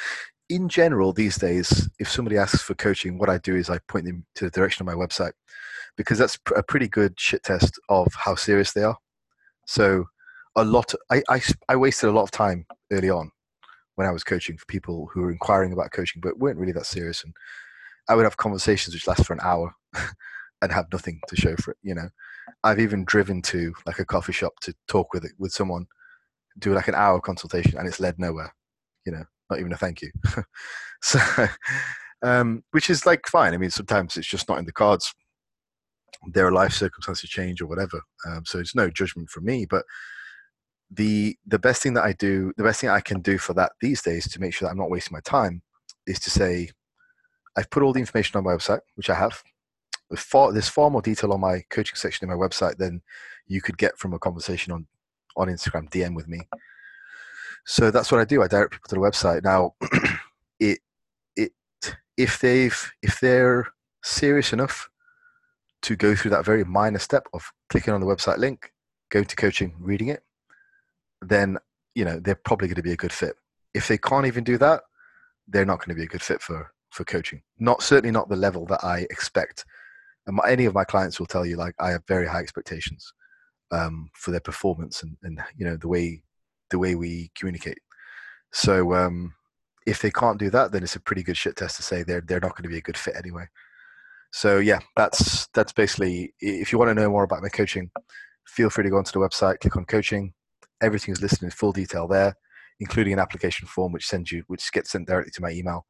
In 0.48 0.70
general, 0.70 1.12
these 1.12 1.36
days, 1.36 1.90
if 2.00 2.10
somebody 2.10 2.38
asks 2.38 2.62
for 2.62 2.74
coaching, 2.74 3.18
what 3.18 3.30
I 3.30 3.38
do 3.38 3.58
is 3.58 3.70
I 3.70 3.80
point 3.90 4.06
them 4.06 4.26
to 4.36 4.46
the 4.46 4.52
direction 4.52 4.88
of 4.88 4.96
my 4.96 5.06
website 5.06 5.34
because 5.98 6.18
that's 6.18 6.40
a 6.56 6.64
pretty 6.64 6.88
good 6.88 7.20
shit 7.20 7.44
test 7.44 7.78
of 7.90 8.08
how 8.14 8.36
serious 8.36 8.72
they 8.72 8.84
are. 8.84 8.96
So, 9.68 10.06
a 10.56 10.64
lot. 10.64 10.94
I, 11.12 11.22
I 11.28 11.42
I 11.68 11.76
wasted 11.76 12.08
a 12.08 12.14
lot 12.14 12.24
of 12.24 12.32
time 12.32 12.66
early 12.94 13.10
on 13.10 13.30
when 13.96 14.08
I 14.08 14.12
was 14.12 14.24
coaching 14.24 14.58
for 14.58 14.66
people 14.68 15.10
who 15.14 15.20
were 15.20 15.34
inquiring 15.34 15.74
about 15.74 15.92
coaching, 15.92 16.22
but 16.22 16.40
weren't 16.40 16.60
really 16.60 16.72
that 16.72 16.86
serious. 16.86 17.26
And 17.26 17.34
I 18.10 18.16
would 18.16 18.26
have 18.26 18.38
conversations 18.38 18.94
which 18.94 19.08
last 19.08 19.26
for 19.26 19.34
an 19.34 19.40
hour 19.42 19.74
and 20.62 20.72
have 20.72 20.92
nothing 20.92 21.22
to 21.28 21.36
show 21.36 21.56
for 21.56 21.72
it. 21.72 21.78
You 21.84 21.96
know, 21.96 22.10
I've 22.64 22.80
even 22.80 23.06
driven 23.06 23.42
to 23.44 23.74
like 23.86 24.00
a 24.00 24.06
coffee 24.06 24.34
shop 24.34 24.54
to 24.62 24.74
talk 24.88 25.14
with 25.14 25.26
with 25.38 25.54
someone, 25.54 25.86
do 26.58 26.74
like 26.74 26.88
an 26.88 26.96
hour 26.96 27.22
consultation, 27.22 27.78
and 27.78 27.88
it's 27.88 28.00
led 28.00 28.20
nowhere. 28.20 28.54
You 29.06 29.14
know, 29.14 29.24
not 29.50 29.60
even 29.60 29.72
a 29.72 29.78
thank 29.78 30.02
you. 30.02 30.12
so, 31.02 31.20
um, 32.24 32.64
which 32.72 32.90
is 32.90 33.06
like 33.06 33.28
fine. 33.28 33.54
I 33.54 33.58
mean, 33.58 33.70
sometimes 33.70 34.18
it's 34.18 34.28
just 34.28 34.50
not 34.50 34.58
in 34.58 34.66
the 34.66 34.74
cards. 34.74 35.14
Their 36.34 36.52
life 36.52 36.74
circumstances 36.74 37.30
change 37.30 37.62
or 37.62 37.68
whatever. 37.68 38.02
Um, 38.28 38.44
so 38.46 38.60
it's 38.60 38.76
no 38.76 38.90
judgment 38.90 39.30
from 39.30 39.46
me, 39.46 39.66
but 39.66 39.86
the 40.92 41.38
the 41.46 41.60
best 41.60 41.84
thing 41.84 41.94
that 41.94 42.04
I 42.04 42.14
do, 42.14 42.52
the 42.58 42.64
best 42.64 42.82
thing 42.82 42.90
I 42.90 43.00
can 43.00 43.22
do 43.22 43.38
for 43.38 43.54
that 43.54 43.74
these 43.80 44.02
days 44.02 44.28
to 44.32 44.42
make 44.42 44.54
sure 44.54 44.68
that 44.68 44.72
I'm 44.72 44.78
not 44.80 44.90
wasting 44.90 45.16
my 45.16 45.22
time, 45.22 45.62
is 46.08 46.20
to 46.22 46.30
say, 46.32 46.70
I've 47.60 47.70
put 47.70 47.84
all 47.84 47.92
the 47.92 48.00
information 48.00 48.38
on 48.38 48.46
my 48.46 48.54
website, 48.54 48.80
which 48.96 49.10
I 49.10 49.16
have 49.16 49.44
there's 50.10 50.70
far 50.70 50.90
more 50.90 51.02
detail 51.02 51.34
on 51.34 51.42
my 51.42 51.62
coaching 51.70 51.96
section 51.96 52.24
in 52.24 52.36
my 52.36 52.48
website 52.48 52.78
than 52.78 53.02
you 53.48 53.62
could 53.62 53.78
get 53.78 53.98
from 53.98 54.14
a 54.14 54.20
conversation 54.20 54.72
on 54.72 54.88
on 55.36 55.50
Instagram 55.50 55.90
DM 55.90 56.16
with 56.16 56.28
me. 56.28 56.48
So 57.66 57.92
that's 57.92 58.12
what 58.12 58.22
I 58.22 58.26
do. 58.26 58.42
I 58.42 58.48
direct 58.48 58.72
people 58.72 58.88
to 58.88 58.96
the 58.96 59.02
website. 59.02 59.44
Now, 59.44 59.76
it 60.60 60.80
it 61.36 61.52
if 62.16 62.40
they've 62.40 62.92
if 63.02 63.20
they're 63.20 63.68
serious 64.06 64.54
enough 64.54 64.90
to 65.82 65.98
go 65.98 66.16
through 66.16 66.32
that 66.32 66.46
very 66.46 66.64
minor 66.64 67.00
step 67.00 67.28
of 67.34 67.52
clicking 67.68 67.94
on 67.94 68.00
the 68.00 68.08
website 68.08 68.38
link, 68.38 68.72
going 69.10 69.26
to 69.26 69.36
coaching, 69.36 69.76
reading 69.80 70.08
it, 70.08 70.24
then 71.22 71.58
you 71.94 72.06
know 72.06 72.22
they're 72.22 72.36
probably 72.36 72.70
going 72.70 72.76
to 72.76 72.90
be 72.90 72.94
a 72.94 73.04
good 73.04 73.14
fit. 73.14 73.36
If 73.74 73.90
they 73.90 73.98
can't 73.98 74.28
even 74.28 74.46
do 74.46 74.58
that, 74.60 74.84
they're 75.46 75.66
not 75.66 75.80
going 75.80 75.90
to 75.90 76.00
be 76.00 76.04
a 76.04 76.14
good 76.14 76.24
fit 76.24 76.42
for 76.42 76.72
for 76.92 77.04
coaching. 77.04 77.42
Not 77.60 77.84
certainly 77.84 78.12
not 78.12 78.30
the 78.30 78.36
level 78.36 78.66
that 78.68 78.84
I 78.84 79.08
expect 79.10 79.66
and 80.30 80.36
my, 80.36 80.44
any 80.48 80.66
of 80.66 80.76
my 80.76 80.84
clients 80.84 81.20
will 81.20 81.26
tell 81.26 81.46
you 81.46 81.58
like 81.58 81.74
I 81.80 81.90
have 81.90 82.06
very 82.08 82.28
high 82.28 82.40
expectations 82.40 83.12
um, 83.72 84.12
for 84.14 84.30
their 84.30 84.40
performance 84.40 85.02
and, 85.02 85.18
and 85.24 85.42
you 85.58 85.66
know 85.66 85.76
the 85.76 85.88
way 85.88 86.22
the 86.70 86.78
way 86.78 86.94
we 86.94 87.32
communicate. 87.36 87.80
So 88.54 88.94
um, 88.94 89.34
if 89.88 90.02
they 90.02 90.12
can't 90.12 90.40
do 90.40 90.52
that, 90.52 90.72
then 90.72 90.84
it's 90.84 90.96
a 90.96 91.00
pretty 91.00 91.24
good 91.24 91.36
shit 91.36 91.56
test 91.56 91.78
to 91.78 91.84
say 91.84 92.04
they're 92.04 92.22
they're 92.22 92.40
not 92.40 92.52
going 92.52 92.64
to 92.64 92.70
be 92.70 92.78
a 92.78 92.82
good 92.82 92.98
fit 92.98 93.16
anyway. 93.16 93.46
So 94.32 94.60
yeah, 94.60 94.80
that's 94.96 95.48
that's 95.56 95.74
basically. 95.74 96.34
If 96.40 96.72
you 96.72 96.78
want 96.78 96.90
to 96.90 97.02
know 97.02 97.10
more 97.10 97.24
about 97.24 97.42
my 97.42 97.50
coaching, 97.50 97.90
feel 98.46 98.70
free 98.70 98.84
to 98.84 98.92
go 98.92 98.98
onto 98.98 99.12
the 99.12 99.28
website, 99.28 99.60
click 99.62 99.78
on 99.78 99.86
coaching. 99.86 100.34
Everything 100.80 101.12
is 101.12 101.24
listed 101.24 101.42
in 101.42 101.50
full 101.50 101.72
detail 101.72 102.08
there, 102.08 102.36
including 102.80 103.14
an 103.14 103.20
application 103.20 103.68
form 103.68 103.92
which 103.92 104.08
sends 104.08 104.32
you, 104.32 104.44
which 104.46 104.72
gets 104.72 104.92
sent 104.92 105.08
directly 105.08 105.32
to 105.32 105.42
my 105.42 105.50
email. 105.50 105.88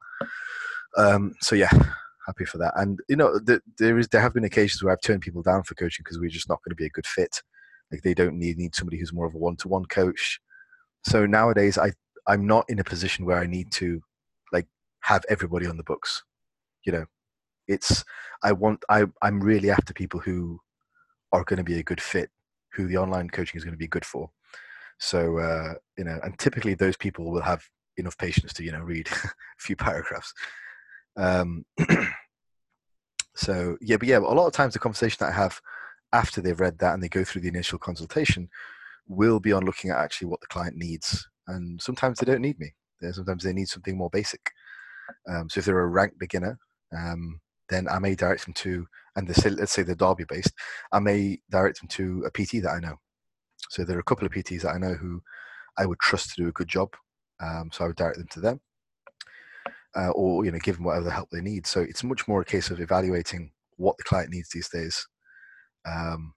Um, 0.96 1.34
so 1.40 1.54
yeah, 1.54 1.70
happy 2.26 2.44
for 2.44 2.58
that. 2.58 2.72
And 2.76 3.00
you 3.08 3.16
know, 3.16 3.38
the, 3.38 3.60
there 3.78 3.98
is 3.98 4.08
there 4.08 4.20
have 4.20 4.34
been 4.34 4.44
occasions 4.44 4.82
where 4.82 4.92
I've 4.92 5.00
turned 5.00 5.22
people 5.22 5.42
down 5.42 5.62
for 5.62 5.74
coaching 5.74 6.02
because 6.04 6.18
we're 6.18 6.30
just 6.30 6.48
not 6.48 6.60
going 6.64 6.70
to 6.70 6.76
be 6.76 6.86
a 6.86 6.90
good 6.90 7.06
fit. 7.06 7.42
Like 7.90 8.02
they 8.02 8.14
don't 8.14 8.38
need 8.38 8.58
need 8.58 8.74
somebody 8.74 8.98
who's 8.98 9.12
more 9.12 9.26
of 9.26 9.34
a 9.34 9.38
one 9.38 9.56
to 9.56 9.68
one 9.68 9.84
coach. 9.86 10.40
So 11.04 11.26
nowadays, 11.26 11.78
I 11.78 11.92
I'm 12.26 12.46
not 12.46 12.66
in 12.68 12.78
a 12.78 12.84
position 12.84 13.24
where 13.24 13.38
I 13.38 13.46
need 13.46 13.72
to 13.72 14.00
like 14.52 14.66
have 15.00 15.24
everybody 15.28 15.66
on 15.66 15.76
the 15.76 15.82
books. 15.82 16.22
You 16.84 16.92
know, 16.92 17.06
it's 17.68 18.04
I 18.42 18.52
want 18.52 18.84
I 18.88 19.04
I'm 19.22 19.40
really 19.40 19.70
after 19.70 19.92
people 19.92 20.20
who 20.20 20.60
are 21.32 21.44
going 21.44 21.58
to 21.58 21.64
be 21.64 21.78
a 21.78 21.84
good 21.84 22.00
fit 22.00 22.30
who 22.72 22.86
the 22.86 22.96
online 22.96 23.28
coaching 23.28 23.58
is 23.58 23.64
going 23.64 23.74
to 23.74 23.78
be 23.78 23.88
good 23.88 24.04
for. 24.04 24.30
So 24.98 25.38
uh, 25.38 25.74
you 25.98 26.04
know, 26.04 26.18
and 26.22 26.38
typically 26.38 26.74
those 26.74 26.96
people 26.96 27.30
will 27.30 27.40
have 27.40 27.64
enough 27.96 28.16
patience 28.18 28.52
to 28.54 28.64
you 28.64 28.72
know 28.72 28.80
read 28.80 29.08
a 29.24 29.30
few 29.58 29.76
paragraphs. 29.76 30.32
Um, 31.16 31.64
so 33.34 33.76
yeah, 33.80 33.96
but 33.96 34.08
yeah, 34.08 34.18
a 34.18 34.20
lot 34.20 34.46
of 34.46 34.52
times 34.52 34.72
the 34.72 34.78
conversation 34.78 35.18
that 35.20 35.32
I 35.32 35.36
have 35.36 35.60
after 36.12 36.40
they've 36.40 36.58
read 36.58 36.78
that 36.78 36.94
and 36.94 37.02
they 37.02 37.08
go 37.08 37.24
through 37.24 37.42
the 37.42 37.48
initial 37.48 37.78
consultation 37.78 38.48
will 39.06 39.40
be 39.40 39.52
on 39.52 39.64
looking 39.64 39.90
at 39.90 39.98
actually 39.98 40.28
what 40.28 40.40
the 40.40 40.46
client 40.46 40.76
needs, 40.76 41.28
and 41.48 41.80
sometimes 41.80 42.18
they 42.18 42.30
don't 42.30 42.42
need 42.42 42.58
me. 42.58 42.72
Sometimes 43.12 43.42
they 43.42 43.52
need 43.52 43.68
something 43.68 43.96
more 43.96 44.10
basic. 44.10 44.40
Um, 45.28 45.48
so 45.48 45.58
if 45.58 45.64
they're 45.64 45.80
a 45.80 45.86
rank 45.86 46.14
beginner, 46.18 46.58
um, 46.96 47.40
then 47.68 47.88
I 47.88 47.98
may 47.98 48.14
direct 48.14 48.44
them 48.44 48.54
to, 48.54 48.86
and 49.16 49.34
say, 49.34 49.50
let's 49.50 49.72
say 49.72 49.82
they're 49.82 49.94
Derby 49.94 50.24
based, 50.28 50.52
I 50.92 50.98
may 50.98 51.40
direct 51.50 51.80
them 51.80 51.88
to 51.88 52.26
a 52.26 52.30
PT 52.30 52.62
that 52.62 52.74
I 52.74 52.80
know. 52.80 52.96
So 53.70 53.84
there 53.84 53.96
are 53.96 54.00
a 54.00 54.04
couple 54.04 54.26
of 54.26 54.32
PTs 54.32 54.62
that 54.62 54.74
I 54.74 54.78
know 54.78 54.94
who 54.94 55.22
I 55.78 55.86
would 55.86 55.98
trust 56.00 56.30
to 56.30 56.42
do 56.42 56.48
a 56.48 56.52
good 56.52 56.68
job. 56.68 56.90
Um, 57.40 57.70
so 57.72 57.84
I 57.84 57.86
would 57.88 57.96
direct 57.96 58.18
them 58.18 58.28
to 58.32 58.40
them, 58.40 58.60
uh, 59.96 60.10
or 60.10 60.44
you 60.44 60.50
know, 60.50 60.58
give 60.62 60.76
them 60.76 60.84
whatever 60.84 61.04
the 61.04 61.10
help 61.10 61.30
they 61.30 61.40
need. 61.40 61.66
So 61.66 61.80
it's 61.80 62.04
much 62.04 62.28
more 62.28 62.40
a 62.40 62.44
case 62.44 62.70
of 62.70 62.80
evaluating 62.80 63.52
what 63.76 63.96
the 63.96 64.04
client 64.04 64.30
needs 64.30 64.50
these 64.50 64.68
days. 64.68 65.06
Um, 65.86 66.34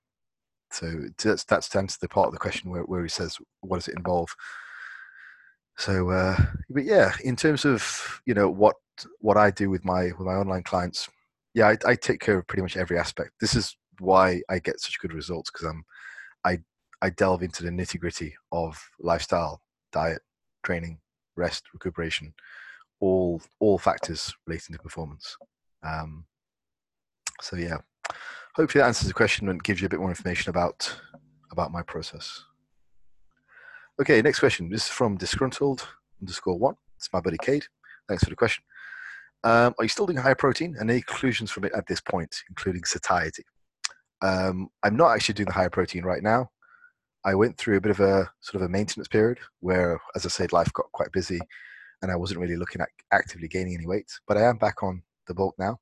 so 0.72 1.05
that's 1.24 1.43
that's 1.43 1.69
to 1.69 1.79
answer 1.79 1.98
the 2.01 2.10
part 2.10 2.27
of 2.27 2.33
the 2.33 2.39
question 2.39 2.72
where, 2.72 2.83
where 2.83 3.03
he 3.03 3.10
says, 3.10 3.38
"What 3.62 3.77
does 3.77 3.88
it 3.88 3.98
involve?" 3.98 4.29
So, 5.77 6.10
uh, 6.10 6.38
but 6.69 6.83
yeah, 6.86 7.13
in 7.24 7.36
terms 7.36 7.65
of 7.65 8.22
you 8.25 8.33
know 8.33 8.50
what 8.50 8.75
what 9.19 9.38
I 9.38 9.51
do 9.51 9.69
with 9.69 9.86
my 9.86 10.05
with 10.05 10.27
my 10.27 10.33
online 10.33 10.63
clients, 10.63 11.10
yeah, 11.53 11.67
I, 11.69 11.77
I 11.86 11.95
take 11.95 12.19
care 12.22 12.38
of 12.39 12.48
pretty 12.48 12.62
much 12.63 12.77
every 12.77 12.98
aspect. 12.98 13.31
This 13.39 13.55
is 13.55 13.75
why 14.00 14.41
I 14.50 14.60
get 14.60 14.79
such 14.79 15.00
good 15.00 15.13
results 15.13 15.51
because 15.51 15.67
I'm 15.67 15.83
I 16.43 16.60
I 17.01 17.10
delve 17.12 17.43
into 17.43 17.63
the 17.63 17.69
nitty 17.69 18.00
gritty 18.00 18.36
of 18.51 18.81
lifestyle, 19.00 19.62
diet, 19.91 20.22
training, 20.63 21.00
rest, 21.36 21.63
recuperation, 21.74 22.33
all 23.03 23.41
all 23.60 23.77
factors 23.77 24.33
relating 24.48 24.74
to 24.74 24.81
performance. 24.81 25.36
Um, 25.83 26.25
so 27.41 27.57
yeah, 27.57 27.77
hopefully 28.55 28.81
that 28.81 28.88
answers 28.88 29.10
the 29.10 29.13
question 29.13 29.50
and 29.50 29.62
gives 29.62 29.81
you 29.81 29.88
a 29.88 29.89
bit 29.89 30.00
more 30.00 30.10
information 30.10 30.50
about 30.50 30.95
about 31.51 31.72
my 31.72 31.81
process. 31.83 32.43
Okay, 34.01 34.22
next 34.22 34.39
question. 34.39 34.69
This 34.69 34.86
is 34.86 34.89
from 34.89 35.17
disgruntled 35.17 35.86
underscore 36.22 36.57
one. 36.57 36.75
It's 36.95 37.10
my 37.12 37.19
buddy 37.19 37.38
Cade. 37.38 37.65
Thanks 38.07 38.24
for 38.24 38.29
the 38.29 38.38
question. 38.38 38.63
Um, 39.43 39.74
are 39.77 39.83
you 39.83 39.89
still 39.89 40.05
doing 40.05 40.17
high 40.17 40.33
protein 40.33 40.77
and 40.79 40.89
any 40.89 41.01
conclusions 41.01 41.51
from 41.51 41.65
it 41.65 41.74
at 41.75 41.86
this 41.88 42.00
point, 42.00 42.33
including 42.50 42.86
satiety? 42.86 43.43
Um, 44.22 44.69
I'm 44.83 44.95
not 44.95 45.12
actually 45.13 45.36
doing 45.36 45.48
the 45.48 45.53
higher 45.53 45.69
protein 45.69 46.05
right 46.05 46.24
now. 46.24 46.50
I 47.25 47.36
went 47.36 47.57
through 47.57 47.75
a 47.75 47.81
bit 47.81 47.91
of 47.91 48.00
a 48.00 48.31
sort 48.39 48.55
of 48.55 48.62
a 48.62 48.69
maintenance 48.69 49.10
period 49.10 49.39
where, 49.60 50.00
as 50.15 50.25
I 50.25 50.29
said, 50.29 50.53
life 50.53 50.72
got 50.72 50.91
quite 50.93 51.12
busy 51.12 51.41
and 52.03 52.12
I 52.12 52.15
wasn't 52.15 52.39
really 52.39 52.55
looking 52.55 52.81
at 52.81 52.89
actively 53.12 53.48
gaining 53.48 53.74
any 53.74 53.88
weight. 53.88 54.12
But 54.27 54.38
I 54.38 54.41
am 54.41 54.57
back 54.57 54.83
on 54.83 55.01
the 55.25 55.33
bulk 55.33 55.55
now. 55.57 55.79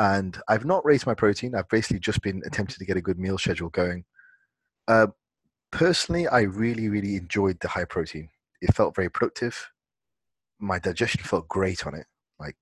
And 0.00 0.36
I've 0.48 0.64
not 0.64 0.84
raised 0.84 1.06
my 1.06 1.14
protein. 1.14 1.54
I've 1.54 1.68
basically 1.68 2.00
just 2.00 2.22
been 2.22 2.42
attempting 2.44 2.78
to 2.78 2.84
get 2.84 2.96
a 2.96 3.02
good 3.02 3.18
meal 3.18 3.38
schedule 3.38 3.68
going. 3.68 4.04
Uh, 4.88 5.08
personally, 5.70 6.26
I 6.26 6.40
really, 6.40 6.88
really 6.88 7.14
enjoyed 7.14 7.60
the 7.60 7.68
high 7.68 7.84
protein. 7.84 8.28
It 8.60 8.74
felt 8.74 8.96
very 8.96 9.08
productive. 9.08 9.70
My 10.58 10.80
digestion 10.80 11.22
felt 11.22 11.46
great 11.46 11.86
on 11.86 11.94
it 11.94 12.06
like 12.38 12.56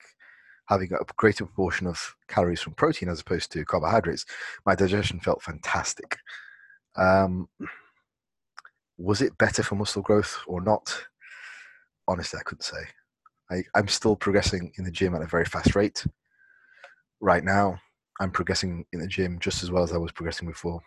having 0.68 0.92
a 0.92 1.04
greater 1.16 1.44
proportion 1.44 1.86
of 1.86 2.14
calories 2.28 2.60
from 2.60 2.74
protein 2.74 3.08
as 3.08 3.20
opposed 3.20 3.52
to 3.52 3.64
carbohydrates, 3.64 4.26
my 4.64 4.74
digestion 4.74 5.20
felt 5.20 5.42
fantastic. 5.42 6.16
Um, 6.96 7.48
was 8.98 9.20
it 9.22 9.38
better 9.38 9.62
for 9.62 9.74
muscle 9.74 10.02
growth 10.02 10.38
or 10.46 10.60
not? 10.60 11.04
Honestly, 12.08 12.38
I 12.38 12.42
couldn't 12.42 12.62
say. 12.62 12.78
I, 13.50 13.62
I'm 13.74 13.88
still 13.88 14.16
progressing 14.16 14.72
in 14.78 14.84
the 14.84 14.90
gym 14.90 15.14
at 15.14 15.22
a 15.22 15.26
very 15.26 15.44
fast 15.44 15.74
rate. 15.76 16.06
Right 17.20 17.44
now, 17.44 17.78
I'm 18.20 18.30
progressing 18.30 18.84
in 18.92 19.00
the 19.00 19.06
gym 19.06 19.38
just 19.38 19.62
as 19.62 19.70
well 19.70 19.82
as 19.82 19.92
I 19.92 19.98
was 19.98 20.12
progressing 20.12 20.48
before. 20.48 20.80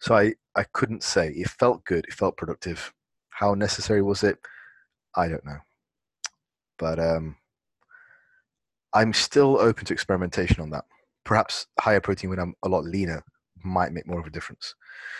So 0.00 0.14
I, 0.14 0.34
I 0.56 0.64
couldn't 0.72 1.02
say. 1.02 1.30
It 1.30 1.50
felt 1.50 1.84
good. 1.84 2.04
It 2.06 2.14
felt 2.14 2.36
productive. 2.36 2.92
How 3.30 3.54
necessary 3.54 4.02
was 4.02 4.22
it? 4.22 4.38
I 5.16 5.28
don't 5.28 5.44
know 5.44 5.58
but 6.78 6.98
um, 6.98 7.36
I'm 8.94 9.12
still 9.12 9.58
open 9.58 9.84
to 9.86 9.92
experimentation 9.92 10.62
on 10.62 10.70
that. 10.70 10.84
Perhaps 11.24 11.66
higher 11.78 12.00
protein 12.00 12.30
when 12.30 12.38
I'm 12.38 12.54
a 12.64 12.68
lot 12.68 12.84
leaner 12.84 13.22
might 13.62 13.92
make 13.92 14.06
more 14.06 14.20
of 14.20 14.26
a 14.26 14.30
difference. 14.30 14.74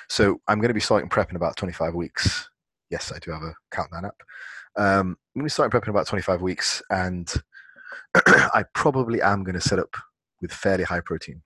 So 0.09 0.41
I'm 0.49 0.59
going 0.59 0.69
to 0.69 0.75
be 0.75 0.81
starting 0.81 1.11
prep 1.11 1.31
in 1.31 1.37
about 1.37 1.57
25 1.57 1.95
weeks. 1.95 2.49
Yes, 2.91 3.13
I 3.15 3.19
do 3.19 3.31
have 3.31 3.43
a 3.43 3.55
countdown 3.71 4.07
app. 4.07 4.23
Um, 4.77 5.17
I'm 5.35 5.41
going 5.41 5.47
to 5.47 5.51
start 5.51 5.71
starting 5.71 5.71
prep 5.71 5.85
in 5.85 5.91
about 5.91 6.07
25 6.07 6.43
weeks, 6.43 6.83
and 6.91 7.33
I 8.15 8.65
probably 8.75 9.21
am 9.21 9.45
going 9.45 9.55
to 9.55 9.61
set 9.61 9.79
up 9.79 9.97
with 10.41 10.53
fairly 10.53 10.85
high 10.85 11.01
protein, 11.01 11.43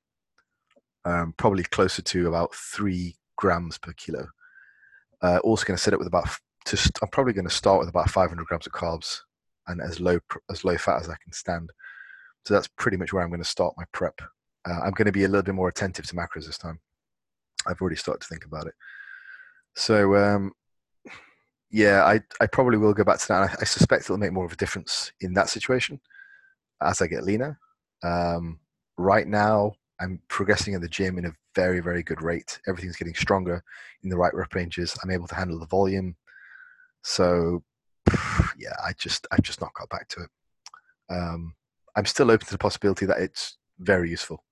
um, 1.04 1.34
probably 1.36 1.64
closer 1.64 2.02
to 2.02 2.28
about 2.28 2.54
three 2.54 3.16
grams 3.36 3.78
per 3.78 3.92
kilo. 3.94 4.28
Uh, 5.22 5.38
also 5.38 5.64
going 5.64 5.76
to 5.76 5.82
set 5.82 5.94
up 5.94 5.98
with 5.98 6.08
about. 6.08 6.28
To, 6.66 6.92
I'm 7.02 7.08
probably 7.08 7.32
going 7.32 7.48
to 7.48 7.54
start 7.54 7.80
with 7.80 7.88
about 7.88 8.08
500 8.08 8.46
grams 8.46 8.66
of 8.68 8.72
carbs 8.72 9.18
and 9.66 9.80
as 9.80 9.98
low 9.98 10.18
as 10.50 10.64
low 10.64 10.76
fat 10.76 11.00
as 11.00 11.08
I 11.08 11.16
can 11.22 11.32
stand. 11.32 11.70
So 12.44 12.54
that's 12.54 12.68
pretty 12.68 12.96
much 12.96 13.12
where 13.12 13.22
I'm 13.22 13.30
going 13.30 13.42
to 13.42 13.48
start 13.48 13.74
my 13.76 13.84
prep. 13.92 14.20
Uh, 14.68 14.80
I'm 14.84 14.92
going 14.92 15.06
to 15.06 15.12
be 15.12 15.24
a 15.24 15.28
little 15.28 15.42
bit 15.42 15.54
more 15.54 15.68
attentive 15.68 16.06
to 16.06 16.14
macros 16.14 16.46
this 16.46 16.58
time. 16.58 16.78
I've 17.66 17.80
already 17.80 17.96
started 17.96 18.20
to 18.22 18.28
think 18.28 18.44
about 18.44 18.66
it. 18.66 18.74
So 19.74 20.16
um, 20.16 20.52
yeah, 21.72 22.04
I 22.04 22.20
I 22.40 22.46
probably 22.46 22.76
will 22.76 22.92
go 22.92 23.02
back 23.02 23.18
to 23.18 23.28
that. 23.28 23.42
I, 23.42 23.56
I, 23.62 23.64
suspect 23.64 24.04
it'll 24.04 24.18
make 24.18 24.32
more 24.32 24.44
of 24.44 24.52
a 24.52 24.56
difference 24.56 25.10
in 25.22 25.32
that 25.34 25.48
situation 25.48 25.98
as 26.82 27.00
I 27.00 27.06
get 27.06 27.24
leaner. 27.24 27.58
Um, 28.02 28.60
right 28.98 29.26
now, 29.26 29.72
I'm 29.98 30.20
progressing 30.28 30.74
in 30.74 30.82
the 30.82 30.88
gym 30.88 31.16
in 31.16 31.24
a 31.24 31.32
very 31.54 31.80
very 31.80 32.02
good 32.02 32.20
rate. 32.20 32.60
Everything's 32.68 32.96
getting 32.96 33.14
stronger 33.14 33.64
in 34.02 34.10
the 34.10 34.18
right 34.18 34.34
rep 34.34 34.54
ranges. 34.54 34.96
I'm 35.02 35.10
able 35.10 35.26
to 35.28 35.34
handle 35.34 35.58
the 35.58 35.66
volume. 35.66 36.14
So 37.02 37.64
yeah, 38.58 38.74
I 38.84 38.92
just 38.98 39.26
I've 39.32 39.42
just 39.42 39.62
not 39.62 39.72
got 39.72 39.88
back 39.88 40.08
to 40.08 40.24
it. 40.24 40.30
Um, 41.08 41.54
I'm 41.96 42.06
still 42.06 42.30
open 42.30 42.46
to 42.46 42.52
the 42.52 42.58
possibility 42.58 43.06
that 43.06 43.18
it's 43.18 43.56
very 43.78 44.10
useful, 44.10 44.44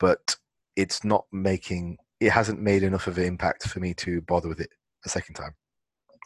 but 0.00 0.34
it's 0.76 1.04
not 1.04 1.26
making 1.30 1.98
it 2.20 2.30
hasn't 2.30 2.60
made 2.60 2.82
enough 2.82 3.06
of 3.06 3.18
an 3.18 3.24
impact 3.24 3.68
for 3.68 3.80
me 3.80 3.92
to 3.92 4.22
bother 4.22 4.48
with 4.48 4.60
it 4.60 4.70
a 5.04 5.10
second 5.10 5.34
time. 5.34 5.54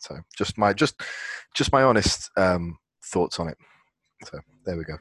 So 0.00 0.18
just 0.36 0.58
my 0.58 0.72
just 0.72 1.00
just 1.54 1.72
my 1.72 1.82
honest 1.82 2.30
um, 2.36 2.78
thoughts 3.04 3.38
on 3.38 3.48
it. 3.48 3.56
So 4.24 4.38
there 4.64 4.76
we 4.76 4.84
go. 4.84 4.96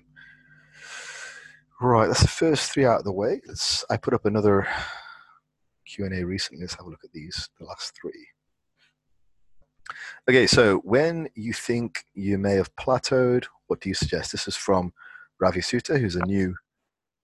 Right, 1.82 2.08
that's 2.08 2.22
the 2.22 2.28
first 2.28 2.72
three 2.72 2.86
out 2.86 3.00
of 3.00 3.06
the 3.06 3.14
way. 3.14 3.40
Let's, 3.48 3.86
I 3.90 3.96
put 3.96 4.14
up 4.14 4.26
another 4.26 4.68
Q 5.86 6.06
and 6.06 6.14
A 6.14 6.26
recently. 6.26 6.62
Let's 6.62 6.76
have 6.76 6.86
a 6.86 6.90
look 6.90 7.06
at 7.06 7.14
these. 7.14 7.50
The 7.58 7.66
last 7.66 7.98
three. 8.00 8.28
Okay, 10.30 10.46
so 10.46 10.80
when 10.80 11.30
you 11.36 11.54
think 11.54 12.04
you 12.14 12.38
may 12.38 12.54
have 12.56 12.76
plateaued, 12.76 13.46
what 13.68 13.80
do 13.80 13.90
you 13.90 13.96
suggest? 13.96 14.34
This 14.34 14.48
is 14.48 14.58
from 14.58 14.92
Ravi 15.40 15.62
Sutta, 15.62 16.00
who's 16.00 16.18
a 16.18 16.26
new 16.26 16.54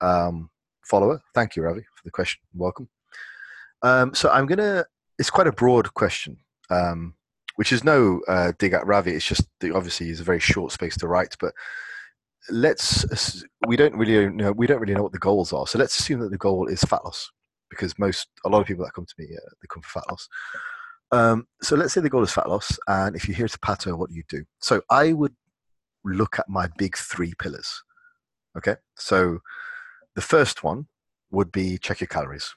um, 0.02 0.50
follower. 0.84 1.22
Thank 1.34 1.56
you, 1.56 1.64
Ravi, 1.64 1.82
for 1.82 2.04
the 2.06 2.12
question. 2.12 2.42
Welcome. 2.54 2.88
Um, 3.82 4.14
so 4.14 4.30
I'm 4.30 4.46
gonna. 4.46 4.86
It's 5.20 5.30
quite 5.30 5.48
a 5.48 5.52
broad 5.52 5.94
question, 5.94 6.38
um, 6.70 7.14
which 7.56 7.72
is 7.72 7.84
no 7.84 8.22
uh, 8.28 8.54
dig 8.60 8.74
at 8.74 8.86
Ravi. 8.86 9.12
It's 9.12 9.26
just 9.26 9.48
obviously 9.74 10.08
he's 10.08 10.22
a 10.22 10.26
very 10.26 10.40
short 10.40 10.72
space 10.72 10.98
to 10.98 11.08
write, 11.08 11.36
but 11.40 11.54
let's. 12.50 13.44
We 13.68 13.76
don't 13.76 13.96
really 13.96 14.30
know. 14.30 14.52
We 14.52 14.68
don't 14.68 14.80
really 14.80 14.94
know 14.94 15.04
what 15.04 15.12
the 15.12 15.20
goals 15.20 15.54
are. 15.54 15.68
So 15.68 15.80
let's 15.80 15.98
assume 16.00 16.20
that 16.20 16.32
the 16.32 16.38
goal 16.38 16.68
is 16.68 16.82
fat 16.84 17.04
loss, 17.04 17.32
because 17.70 17.98
most 17.98 18.28
a 18.46 18.50
lot 18.50 18.62
of 18.62 18.68
people 18.68 18.86
that 18.86 18.94
come 18.94 19.06
to 19.06 19.16
me, 19.18 19.28
uh, 19.36 19.50
they 19.62 19.68
come 19.70 19.82
for 19.82 20.00
fat 20.00 20.10
loss. 20.10 20.28
Um, 21.12 21.48
so 21.62 21.76
let's 21.76 21.94
say 21.94 22.02
the 22.02 22.10
goal 22.10 22.24
is 22.24 22.32
fat 22.32 22.50
loss, 22.50 22.78
and 22.88 23.16
if 23.16 23.28
you're 23.28 23.38
here 23.38 23.48
to 23.48 23.60
plateau, 23.60 23.96
what 23.96 24.10
do 24.10 24.16
you 24.16 24.24
do? 24.28 24.44
So 24.60 24.82
I 24.90 25.14
would 25.14 25.36
look 26.04 26.40
at 26.40 26.50
my 26.50 26.68
big 26.78 26.98
three 26.98 27.34
pillars. 27.40 27.84
Okay, 28.58 28.76
so 28.98 29.40
the 30.16 30.22
first 30.22 30.64
one 30.64 30.88
would 31.32 31.52
be 31.52 31.78
check 31.78 32.00
your 32.00 32.08
calories. 32.08 32.54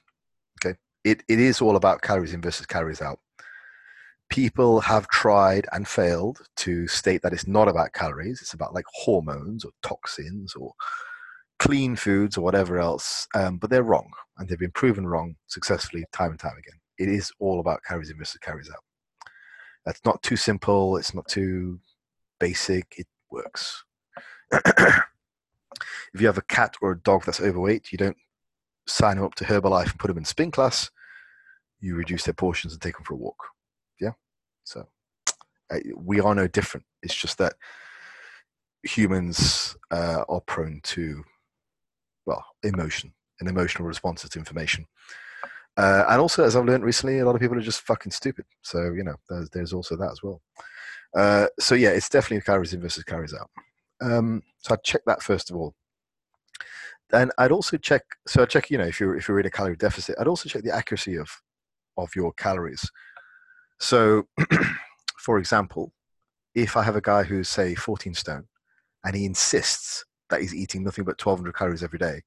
Okay, 0.63 0.77
it, 1.03 1.23
it 1.27 1.39
is 1.39 1.61
all 1.61 1.75
about 1.75 2.01
calories 2.01 2.33
in 2.33 2.41
versus 2.41 2.65
calories 2.65 3.01
out. 3.01 3.19
People 4.29 4.79
have 4.81 5.07
tried 5.07 5.67
and 5.71 5.87
failed 5.87 6.39
to 6.57 6.87
state 6.87 7.21
that 7.23 7.33
it's 7.33 7.47
not 7.47 7.67
about 7.67 7.93
calories, 7.93 8.41
it's 8.41 8.53
about 8.53 8.73
like 8.73 8.85
hormones 8.93 9.65
or 9.65 9.71
toxins 9.81 10.53
or 10.55 10.73
clean 11.57 11.95
foods 11.95 12.37
or 12.37 12.41
whatever 12.41 12.79
else, 12.79 13.27
um, 13.35 13.57
but 13.57 13.69
they're 13.69 13.83
wrong 13.83 14.11
and 14.37 14.47
they've 14.47 14.59
been 14.59 14.71
proven 14.71 15.05
wrong 15.05 15.35
successfully 15.47 16.05
time 16.13 16.31
and 16.31 16.39
time 16.39 16.57
again 16.57 16.79
it 16.99 17.07
is 17.07 17.31
all 17.39 17.59
about 17.59 17.83
carries 17.83 18.11
in 18.11 18.17
versus 18.17 18.39
carries 18.41 18.69
out. 18.69 18.83
That's 19.85 20.01
not 20.05 20.21
too 20.21 20.35
simple. 20.35 20.97
It's 20.97 21.15
not 21.15 21.27
too 21.27 21.79
basic. 22.39 22.93
It 22.97 23.07
works. 23.31 23.83
if 24.51 25.05
you 26.19 26.27
have 26.27 26.37
a 26.37 26.43
cat 26.43 26.75
or 26.81 26.91
a 26.91 26.99
dog 26.99 27.23
that's 27.23 27.39
overweight, 27.39 27.91
you 27.91 27.97
don't 27.97 28.17
sign 28.85 29.15
them 29.15 29.25
up 29.25 29.35
to 29.35 29.45
Herbalife 29.45 29.91
and 29.91 29.99
put 29.99 30.09
them 30.09 30.17
in 30.17 30.25
spin 30.25 30.51
class. 30.51 30.91
you 31.79 31.95
reduce 31.95 32.23
their 32.23 32.33
portions 32.33 32.73
and 32.73 32.81
take 32.81 32.95
them 32.95 33.05
for 33.05 33.13
a 33.13 33.17
walk. 33.17 33.37
So 34.69 34.87
we 35.95 36.19
are 36.19 36.35
no 36.35 36.47
different. 36.47 36.85
It's 37.01 37.15
just 37.15 37.39
that 37.39 37.53
humans 38.83 39.75
uh, 39.89 40.23
are 40.29 40.41
prone 40.41 40.79
to, 40.83 41.23
well, 42.25 42.45
emotion 42.63 43.11
and 43.39 43.49
emotional 43.49 43.87
responses 43.87 44.29
to 44.31 44.39
information. 44.39 44.85
Uh, 45.75 46.05
and 46.09 46.21
also, 46.21 46.43
as 46.43 46.55
I've 46.55 46.65
learned 46.65 46.83
recently, 46.83 47.19
a 47.19 47.25
lot 47.25 47.35
of 47.35 47.41
people 47.41 47.57
are 47.57 47.61
just 47.61 47.81
fucking 47.81 48.11
stupid. 48.11 48.45
So, 48.61 48.91
you 48.91 49.03
know, 49.03 49.15
there's, 49.29 49.49
there's 49.49 49.73
also 49.73 49.95
that 49.95 50.11
as 50.11 50.21
well. 50.21 50.41
Uh, 51.15 51.47
so, 51.59 51.73
yeah, 51.73 51.89
it's 51.89 52.09
definitely 52.09 52.41
calories 52.41 52.73
in 52.73 52.81
versus 52.81 53.03
calories 53.03 53.33
out. 53.33 53.49
Um, 54.01 54.43
so 54.59 54.73
I'd 54.73 54.83
check 54.83 55.01
that 55.07 55.23
first 55.23 55.49
of 55.49 55.55
all. 55.55 55.73
And 57.11 57.31
I'd 57.39 57.51
also 57.51 57.77
check, 57.77 58.03
so 58.27 58.43
I'd 58.43 58.49
check, 58.49 58.69
you 58.69 58.77
know, 58.77 58.85
if 58.85 58.99
you're, 58.99 59.15
if 59.15 59.27
you're 59.27 59.39
in 59.39 59.47
a 59.47 59.51
calorie 59.51 59.75
deficit, 59.77 60.15
I'd 60.19 60.27
also 60.27 60.47
check 60.47 60.61
the 60.61 60.75
accuracy 60.75 61.15
of, 61.15 61.29
of 61.97 62.09
your 62.15 62.33
calories. 62.33 62.87
So, 63.79 64.27
for 65.17 65.39
example, 65.39 65.93
if 66.53 66.75
I 66.75 66.83
have 66.83 66.95
a 66.95 67.01
guy 67.01 67.23
who's, 67.23 67.49
say, 67.49 67.75
14 67.75 68.13
stone 68.13 68.45
and 69.03 69.15
he 69.15 69.25
insists 69.25 70.05
that 70.29 70.41
he's 70.41 70.53
eating 70.53 70.83
nothing 70.83 71.05
but 71.05 71.23
1200 71.23 71.55
calories 71.55 71.83
every 71.83 71.99
day, 71.99 72.21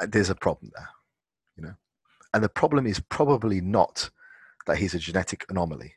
uh, 0.00 0.06
there's 0.08 0.30
a 0.30 0.34
problem 0.34 0.70
there, 0.74 0.88
you 1.56 1.64
know. 1.64 1.74
And 2.32 2.44
the 2.44 2.48
problem 2.48 2.86
is 2.86 3.00
probably 3.08 3.60
not 3.60 4.10
that 4.66 4.78
he's 4.78 4.94
a 4.94 4.98
genetic 4.98 5.44
anomaly. 5.48 5.94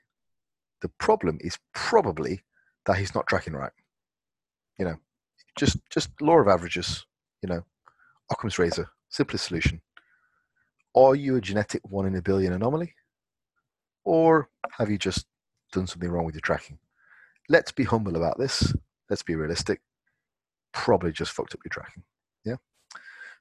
The 0.81 0.89
problem 0.89 1.37
is 1.41 1.59
probably 1.73 2.41
that 2.85 2.97
he's 2.97 3.15
not 3.15 3.27
tracking 3.27 3.53
right. 3.53 3.71
You 4.79 4.85
know, 4.85 4.95
just 5.55 5.77
just 5.89 6.09
law 6.19 6.39
of 6.39 6.47
averages. 6.47 7.05
You 7.41 7.49
know, 7.49 7.63
Occam's 8.31 8.57
razor, 8.57 8.89
simplest 9.09 9.45
solution. 9.45 9.81
Are 10.95 11.15
you 11.15 11.35
a 11.35 11.41
genetic 11.41 11.81
one 11.89 12.05
in 12.05 12.15
a 12.15 12.21
billion 12.21 12.53
anomaly, 12.53 12.93
or 14.03 14.49
have 14.77 14.89
you 14.89 14.97
just 14.97 15.25
done 15.71 15.87
something 15.87 16.09
wrong 16.09 16.25
with 16.25 16.35
your 16.35 16.41
tracking? 16.41 16.77
Let's 17.49 17.71
be 17.71 17.83
humble 17.83 18.15
about 18.15 18.37
this. 18.37 18.73
Let's 19.09 19.23
be 19.23 19.35
realistic. 19.35 19.81
Probably 20.71 21.11
just 21.11 21.31
fucked 21.31 21.53
up 21.53 21.61
your 21.63 21.69
tracking. 21.69 22.03
Yeah. 22.45 22.55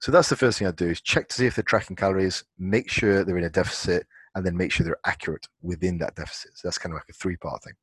So 0.01 0.13
that's 0.13 0.29
the 0.29 0.37
first 0.37 0.59
thing 0.59 0.69
I 0.69 0.73
do 0.73 0.89
is 0.89 1.01
check 1.01 1.29
to 1.29 1.35
see 1.35 1.47
if 1.47 1.55
they're 1.55 1.63
tracking 1.63 1.97
calories, 1.97 2.45
make 2.59 2.91
sure 2.91 3.25
they're 3.25 3.39
in 3.39 3.45
a 3.45 3.51
deficit, 3.51 4.07
and 4.35 4.45
then 4.45 4.57
make 4.57 4.73
sure 4.73 4.85
they're 4.85 4.97
accurate 5.07 5.47
within 5.63 5.99
that 5.99 6.17
deficit. 6.17 6.53
So 6.55 6.69
that's 6.69 6.79
kind 6.79 6.93
of 6.93 6.97
like 6.97 7.09
a 7.11 7.13
three 7.13 7.37
part 7.37 7.63
thing. 7.63 7.75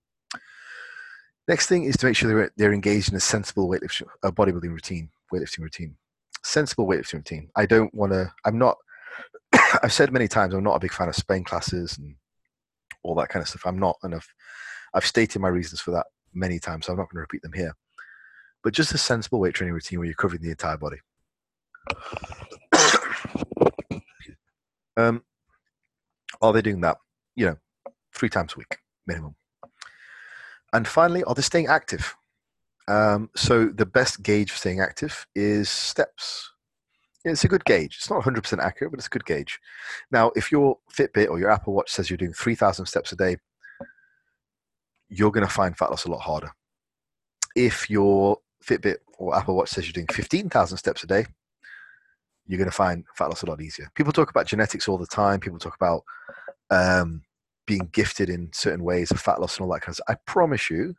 Next 1.47 1.67
thing 1.67 1.85
is 1.85 1.97
to 1.97 2.05
make 2.05 2.15
sure 2.15 2.29
they're, 2.29 2.51
they're 2.57 2.73
engaged 2.73 3.09
in 3.09 3.15
a 3.15 3.19
sensible 3.19 3.67
weightlifting, 3.67 4.07
a 4.21 4.31
bodybuilding 4.31 4.69
routine, 4.69 5.09
weightlifting 5.33 5.59
routine, 5.59 5.95
sensible 6.43 6.87
weightlifting 6.87 7.13
routine. 7.15 7.49
I 7.55 7.65
don't 7.65 7.93
want 7.93 8.11
to. 8.11 8.31
I'm 8.45 8.59
not. 8.59 8.77
I've 9.83 9.93
said 9.93 10.13
many 10.13 10.27
times 10.27 10.53
I'm 10.53 10.63
not 10.63 10.75
a 10.75 10.79
big 10.79 10.93
fan 10.93 11.09
of 11.09 11.15
spin 11.15 11.43
classes 11.43 11.97
and 11.97 12.15
all 13.03 13.15
that 13.15 13.29
kind 13.29 13.41
of 13.41 13.49
stuff. 13.49 13.65
I'm 13.65 13.79
not, 13.79 13.97
and 14.03 14.15
I've, 14.15 14.27
I've 14.93 15.05
stated 15.05 15.39
my 15.39 15.47
reasons 15.47 15.81
for 15.81 15.91
that 15.91 16.07
many 16.33 16.59
times. 16.59 16.85
So 16.85 16.93
I'm 16.93 16.97
not 16.97 17.09
going 17.09 17.17
to 17.17 17.21
repeat 17.21 17.41
them 17.41 17.53
here. 17.53 17.73
But 18.63 18.73
just 18.73 18.93
a 18.93 18.97
sensible 18.97 19.39
weight 19.39 19.53
training 19.53 19.73
routine 19.73 19.99
where 19.99 20.05
you're 20.05 20.15
covering 20.15 20.41
the 20.41 20.51
entire 20.51 20.77
body. 20.77 20.97
um, 24.97 25.23
are 26.41 26.53
they 26.53 26.61
doing 26.61 26.81
that? 26.81 26.97
You 27.35 27.45
know, 27.47 27.57
three 28.13 28.29
times 28.29 28.53
a 28.53 28.59
week 28.59 28.77
minimum. 29.07 29.35
And 30.73 30.87
finally, 30.87 31.23
are 31.23 31.33
they 31.33 31.41
staying 31.41 31.67
active? 31.67 32.15
Um, 32.87 33.29
so 33.35 33.67
the 33.67 33.85
best 33.85 34.23
gauge 34.23 34.51
for 34.51 34.57
staying 34.57 34.81
active 34.81 35.25
is 35.35 35.69
steps. 35.69 36.51
It's 37.25 37.43
a 37.43 37.49
good 37.49 37.65
gauge. 37.65 37.97
It's 37.97 38.09
not 38.09 38.23
100% 38.23 38.59
accurate, 38.59 38.91
but 38.91 38.99
it's 38.99 39.07
a 39.07 39.11
good 39.11 39.25
gauge. 39.25 39.59
Now, 40.11 40.31
if 40.35 40.51
your 40.51 40.77
Fitbit 40.93 41.29
or 41.29 41.37
your 41.37 41.51
Apple 41.51 41.73
Watch 41.73 41.91
says 41.91 42.09
you're 42.09 42.17
doing 42.17 42.33
3,000 42.33 42.85
steps 42.85 43.11
a 43.11 43.15
day, 43.15 43.37
you're 45.09 45.31
going 45.31 45.45
to 45.45 45.51
find 45.51 45.77
fat 45.77 45.89
loss 45.89 46.05
a 46.05 46.11
lot 46.11 46.21
harder. 46.21 46.51
If 47.55 47.89
your 47.89 48.37
Fitbit 48.63 48.97
or 49.17 49.35
Apple 49.35 49.55
Watch 49.55 49.69
says 49.69 49.85
you're 49.85 49.93
doing 49.93 50.07
15,000 50.07 50.77
steps 50.77 51.03
a 51.03 51.07
day, 51.07 51.25
you're 52.47 52.57
going 52.57 52.69
to 52.69 52.75
find 52.75 53.03
fat 53.15 53.27
loss 53.27 53.43
a 53.43 53.47
lot 53.47 53.61
easier. 53.61 53.91
People 53.95 54.13
talk 54.13 54.29
about 54.29 54.47
genetics 54.47 54.87
all 54.87 54.97
the 54.97 55.05
time. 55.05 55.39
People 55.39 55.59
talk 55.59 55.75
about 55.75 56.03
um, 56.69 57.21
being 57.67 57.89
gifted 57.91 58.29
in 58.29 58.49
certain 58.53 58.83
ways 58.83 59.11
of 59.11 59.19
fat 59.19 59.41
loss 59.41 59.57
and 59.57 59.65
all 59.65 59.73
that 59.73 59.81
kind 59.81 59.89
of 59.89 59.95
stuff. 59.95 60.07
I 60.09 60.15
promise 60.25 60.69
you, 60.69 60.95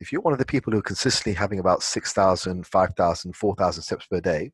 if 0.00 0.10
you're 0.10 0.20
one 0.20 0.32
of 0.32 0.40
the 0.40 0.44
people 0.44 0.72
who 0.72 0.80
are 0.80 0.82
consistently 0.82 1.32
having 1.32 1.60
about 1.60 1.82
6,000, 1.82 2.66
5,000, 2.66 3.36
4,000 3.36 3.82
steps 3.82 4.06
per 4.06 4.20
day 4.20 4.52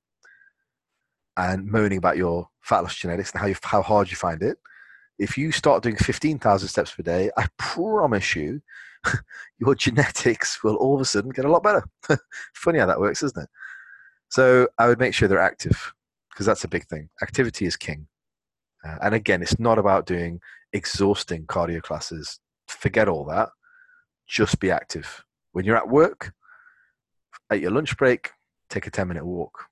and 1.39 1.67
moaning 1.67 1.99
about 1.99 2.17
your 2.17 2.49
fat 2.61 2.81
loss 2.81 2.97
genetics 2.97 3.31
and 3.31 3.41
how, 3.41 3.47
you, 3.47 3.55
how 3.63 3.81
hard 3.81 4.11
you 4.11 4.17
find 4.17 4.43
it, 4.43 4.59
if 5.19 5.39
you 5.39 5.53
start 5.53 5.83
doing 5.83 5.97
15,000 5.97 6.69
steps 6.69 6.93
per 6.93 7.03
day, 7.03 7.31
I 7.37 7.47
promise 7.57 8.37
you, 8.37 8.61
your 9.59 9.75
genetics 9.75 10.63
will 10.63 10.75
all 10.77 10.97
of 10.97 11.01
a 11.01 11.05
sudden 11.05 11.31
get 11.31 11.45
a 11.45 11.51
lot 11.51 11.63
better. 11.63 11.85
Funny 12.55 12.81
how 12.81 12.87
that 12.87 13.01
works, 13.01 13.23
isn't 13.23 13.43
it? 13.43 13.49
So 14.29 14.69
I 14.79 14.89
would 14.89 14.99
make 14.99 15.15
sure 15.15 15.29
they're 15.29 15.39
active 15.39 15.95
because 16.31 16.45
that's 16.45 16.65
a 16.65 16.69
big 16.69 16.87
thing. 16.87 17.09
Activity 17.23 17.67
is 17.67 17.77
king. 17.77 18.07
Uh, 18.85 18.97
and 19.03 19.15
again, 19.15 19.43
it's 19.43 19.59
not 19.59 19.79
about 19.79 20.07
doing 20.07 20.41
exhausting 20.73 21.47
cardio 21.47 21.83
classes. 21.83 22.39
Forget 22.69 23.09
all 23.09 23.25
that. 23.27 23.49
Just 24.27 24.61
be 24.61 24.71
active. 24.71 25.25
When 25.53 25.65
you're 25.65 25.77
at 25.77 25.89
work, 25.89 26.33
at 27.51 27.61
your 27.61 27.71
lunch 27.71 27.97
break, 27.97 28.31
take 28.69 28.87
a 28.87 28.91
10 28.91 29.09
minute 29.09 29.25
walk. 29.25 29.65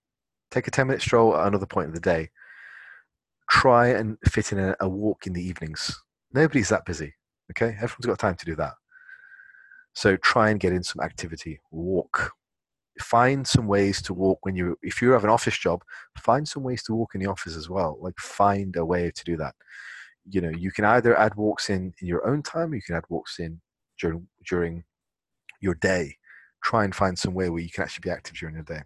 Take 0.57 0.69
a 0.69 0.71
10 0.71 0.87
minute 0.87 1.03
stroll 1.03 1.37
at 1.37 1.47
another 1.47 1.67
point 1.67 1.89
of 1.89 1.95
the 1.95 2.01
day. 2.01 2.31
Try 3.51 3.89
and 3.89 4.17
fit 4.25 4.53
in 4.53 4.59
a, 4.59 4.75
a 4.81 4.89
walk 4.89 5.27
in 5.27 5.35
the 5.35 5.47
evenings. 5.47 5.95
Nobody's 6.33 6.71
that 6.71 6.87
busy. 6.87 7.13
Okay. 7.53 7.75
Everyone's 7.75 8.07
got 8.07 8.19
time 8.19 8.37
to 8.37 8.47
do 8.47 8.57
that. 8.57 8.73
So 9.93 10.17
try 10.17 10.49
and 10.49 10.59
get 10.59 10.73
in 10.73 10.83
some 10.83 11.05
activity. 11.05 11.61
Walk. 11.71 12.33
Find 13.03 13.47
some 13.47 13.67
ways 13.67 14.01
to 14.01 14.15
walk 14.15 14.39
when 14.47 14.57
you, 14.57 14.79
if 14.83 15.03
you 15.03 15.11
have 15.11 15.25
an 15.25 15.31
office 15.31 15.59
job, 15.59 15.83
find 16.17 16.49
some 16.49 16.63
ways 16.63 16.83
to 16.85 16.95
walk 16.95 17.15
in 17.15 17.21
the 17.21 17.29
office 17.29 17.55
as 17.55 17.69
well. 17.69 17.99
Like 18.01 18.19
find 18.19 18.75
a 18.77 18.85
way 18.87 19.11
to 19.15 19.25
do 19.25 19.37
that 19.37 19.55
you 20.29 20.41
know 20.41 20.51
you 20.51 20.73
can 20.73 20.85
either 20.85 21.17
add 21.17 21.35
walks 21.37 21.71
in 21.71 21.95
in 22.01 22.09
your 22.09 22.27
own 22.27 22.43
time 22.43 22.75
you 22.75 22.83
can 22.83 22.97
add 22.97 23.05
walks 23.09 23.39
in 23.39 23.61
during 24.01 24.27
during 24.49 24.83
your 25.61 25.75
day 25.75 26.17
try 26.63 26.85
and 26.85 26.95
find 26.95 27.17
some 27.19 27.35
way 27.35 27.49
where 27.49 27.63
you 27.63 27.71
can 27.71 27.85
actually 27.85 28.03
be 28.03 28.11
active 28.11 28.35
during 28.35 28.57
the 28.57 28.63
day 28.63 28.83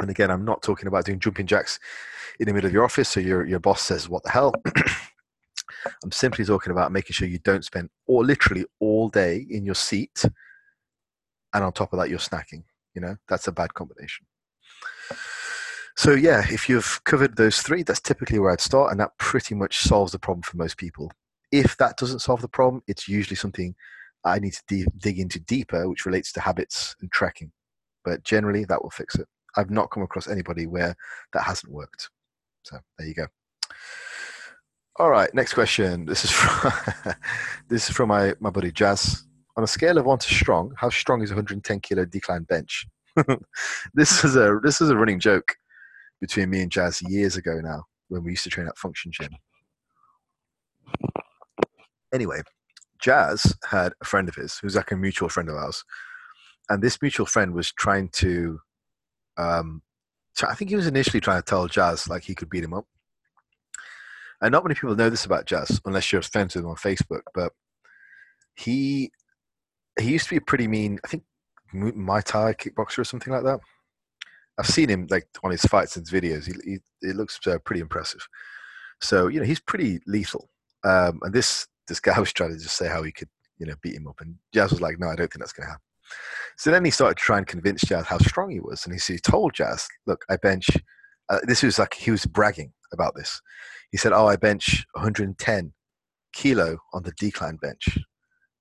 and 0.00 0.10
again 0.10 0.30
i'm 0.30 0.44
not 0.44 0.62
talking 0.62 0.88
about 0.88 1.04
doing 1.04 1.20
jumping 1.20 1.46
jacks 1.46 1.78
in 2.40 2.46
the 2.46 2.52
middle 2.52 2.66
of 2.66 2.72
your 2.72 2.84
office 2.84 3.08
so 3.08 3.20
your 3.20 3.46
your 3.46 3.60
boss 3.60 3.82
says 3.82 4.08
what 4.08 4.22
the 4.22 4.30
hell 4.30 4.52
i'm 6.02 6.12
simply 6.12 6.44
talking 6.44 6.72
about 6.72 6.92
making 6.92 7.14
sure 7.14 7.28
you 7.28 7.38
don't 7.38 7.64
spend 7.64 7.88
or 8.06 8.24
literally 8.24 8.64
all 8.80 9.08
day 9.08 9.46
in 9.50 9.64
your 9.64 9.74
seat 9.74 10.24
and 11.54 11.64
on 11.64 11.72
top 11.72 11.92
of 11.92 11.98
that 11.98 12.08
you're 12.08 12.18
snacking 12.18 12.62
you 12.94 13.00
know 13.00 13.16
that's 13.28 13.48
a 13.48 13.52
bad 13.52 13.72
combination 13.74 14.26
so 15.98 16.12
yeah, 16.12 16.44
if 16.48 16.68
you've 16.68 17.02
covered 17.02 17.36
those 17.36 17.60
three, 17.60 17.82
that's 17.82 17.98
typically 17.98 18.38
where 18.38 18.52
I'd 18.52 18.60
start, 18.60 18.92
and 18.92 19.00
that 19.00 19.18
pretty 19.18 19.56
much 19.56 19.78
solves 19.80 20.12
the 20.12 20.18
problem 20.20 20.42
for 20.42 20.56
most 20.56 20.76
people. 20.76 21.10
If 21.50 21.76
that 21.78 21.96
doesn't 21.96 22.20
solve 22.20 22.40
the 22.40 22.46
problem, 22.46 22.84
it's 22.86 23.08
usually 23.08 23.34
something 23.34 23.74
I 24.24 24.38
need 24.38 24.52
to 24.52 24.62
de- 24.68 24.86
dig 24.98 25.18
into 25.18 25.40
deeper, 25.40 25.88
which 25.88 26.06
relates 26.06 26.30
to 26.34 26.40
habits 26.40 26.94
and 27.00 27.10
tracking. 27.10 27.50
But 28.04 28.22
generally, 28.22 28.64
that 28.66 28.80
will 28.80 28.90
fix 28.90 29.16
it. 29.16 29.26
I've 29.56 29.70
not 29.70 29.90
come 29.90 30.02
across 30.02 30.28
anybody 30.28 30.66
where 30.66 30.94
that 31.32 31.42
hasn't 31.42 31.72
worked. 31.72 32.10
So 32.62 32.78
there 32.98 33.08
you 33.08 33.14
go. 33.14 33.26
All 34.98 35.10
right, 35.10 35.32
next 35.34 35.54
question. 35.54 36.04
This 36.06 36.24
is 36.24 36.30
from 36.30 36.72
this 37.68 37.88
is 37.88 37.96
from 37.96 38.08
my, 38.08 38.34
my 38.40 38.50
buddy 38.50 38.72
Jazz. 38.72 39.24
On 39.56 39.64
a 39.64 39.66
scale 39.66 39.98
of 39.98 40.06
one 40.06 40.18
to 40.18 40.34
strong, 40.34 40.72
how 40.76 40.88
strong 40.88 41.22
is 41.22 41.30
a 41.30 41.34
110 41.34 41.80
kilo 41.80 42.04
decline 42.04 42.44
bench? 42.44 42.86
this 43.94 44.24
is 44.24 44.36
a 44.36 44.60
this 44.62 44.80
is 44.80 44.90
a 44.90 44.96
running 44.96 45.18
joke 45.18 45.56
between 46.20 46.50
me 46.50 46.62
and 46.62 46.70
Jazz 46.70 47.02
years 47.02 47.36
ago 47.36 47.60
now 47.62 47.84
when 48.08 48.24
we 48.24 48.30
used 48.30 48.44
to 48.44 48.50
train 48.50 48.68
at 48.68 48.78
Function 48.78 49.12
Gym. 49.12 49.30
Anyway, 52.12 52.40
Jazz 53.00 53.54
had 53.64 53.92
a 54.00 54.04
friend 54.04 54.28
of 54.28 54.34
his 54.34 54.58
who's 54.58 54.76
like 54.76 54.90
a 54.90 54.96
mutual 54.96 55.28
friend 55.28 55.48
of 55.48 55.56
ours. 55.56 55.84
And 56.68 56.82
this 56.82 57.00
mutual 57.00 57.26
friend 57.26 57.54
was 57.54 57.72
trying 57.72 58.08
to, 58.14 58.60
um, 59.38 59.82
I 60.46 60.54
think 60.54 60.70
he 60.70 60.76
was 60.76 60.86
initially 60.86 61.20
trying 61.20 61.40
to 61.40 61.46
tell 61.46 61.66
Jazz 61.66 62.08
like 62.08 62.24
he 62.24 62.34
could 62.34 62.50
beat 62.50 62.64
him 62.64 62.74
up. 62.74 62.86
And 64.40 64.52
not 64.52 64.62
many 64.62 64.74
people 64.74 64.94
know 64.94 65.10
this 65.10 65.24
about 65.24 65.46
Jazz 65.46 65.80
unless 65.84 66.12
you're 66.12 66.22
friends 66.22 66.54
with 66.54 66.64
him 66.64 66.70
on 66.70 66.76
Facebook, 66.76 67.22
but 67.34 67.52
he 68.54 69.10
he 69.98 70.12
used 70.12 70.26
to 70.26 70.30
be 70.30 70.36
a 70.36 70.40
pretty 70.40 70.68
mean, 70.68 71.00
I 71.04 71.08
think 71.08 71.24
Muay 71.74 72.22
Thai 72.22 72.54
kickboxer 72.54 72.98
or 72.98 73.04
something 73.04 73.32
like 73.32 73.42
that. 73.42 73.60
I've 74.58 74.66
seen 74.66 74.88
him 74.88 75.06
like 75.10 75.28
on 75.42 75.50
his 75.50 75.62
fights 75.62 75.96
and 75.96 76.06
his 76.06 76.20
videos. 76.20 76.46
He, 76.46 76.52
he 76.64 76.78
it 77.08 77.16
looks 77.16 77.38
uh, 77.46 77.58
pretty 77.64 77.80
impressive. 77.80 78.26
So 79.00 79.28
you 79.28 79.40
know 79.40 79.46
he's 79.46 79.60
pretty 79.60 80.00
lethal. 80.06 80.48
Um, 80.84 81.20
and 81.22 81.32
this 81.32 81.66
this 81.86 82.00
guy 82.00 82.18
was 82.20 82.32
trying 82.32 82.52
to 82.52 82.62
just 82.62 82.76
say 82.76 82.88
how 82.88 83.02
he 83.02 83.12
could 83.12 83.28
you 83.58 83.66
know 83.66 83.74
beat 83.82 83.94
him 83.94 84.06
up, 84.06 84.20
and 84.20 84.36
Jazz 84.52 84.70
was 84.70 84.80
like, 84.80 84.98
"No, 84.98 85.08
I 85.08 85.16
don't 85.16 85.30
think 85.32 85.40
that's 85.40 85.52
going 85.52 85.66
to 85.66 85.70
happen." 85.72 85.87
So 86.56 86.70
then 86.70 86.84
he 86.84 86.90
started 86.90 87.16
to 87.16 87.22
try 87.22 87.38
and 87.38 87.46
convince 87.46 87.82
Jazz 87.82 88.06
how 88.06 88.18
strong 88.18 88.50
he 88.50 88.60
was, 88.60 88.84
and 88.84 88.94
he, 88.94 89.12
he 89.12 89.18
told 89.18 89.54
Jazz, 89.54 89.86
"Look, 90.06 90.24
I 90.28 90.36
bench." 90.36 90.68
Uh, 91.28 91.40
this 91.44 91.62
was 91.62 91.78
like 91.78 91.94
he 91.94 92.10
was 92.10 92.26
bragging. 92.26 92.72
about 92.92 93.14
this. 93.14 93.40
He 93.90 93.98
said, 93.98 94.12
"Oh, 94.12 94.26
I 94.26 94.36
bench 94.36 94.86
110 94.94 95.72
kilo 96.32 96.78
on 96.92 97.02
the 97.02 97.12
decline 97.12 97.56
bench." 97.56 97.98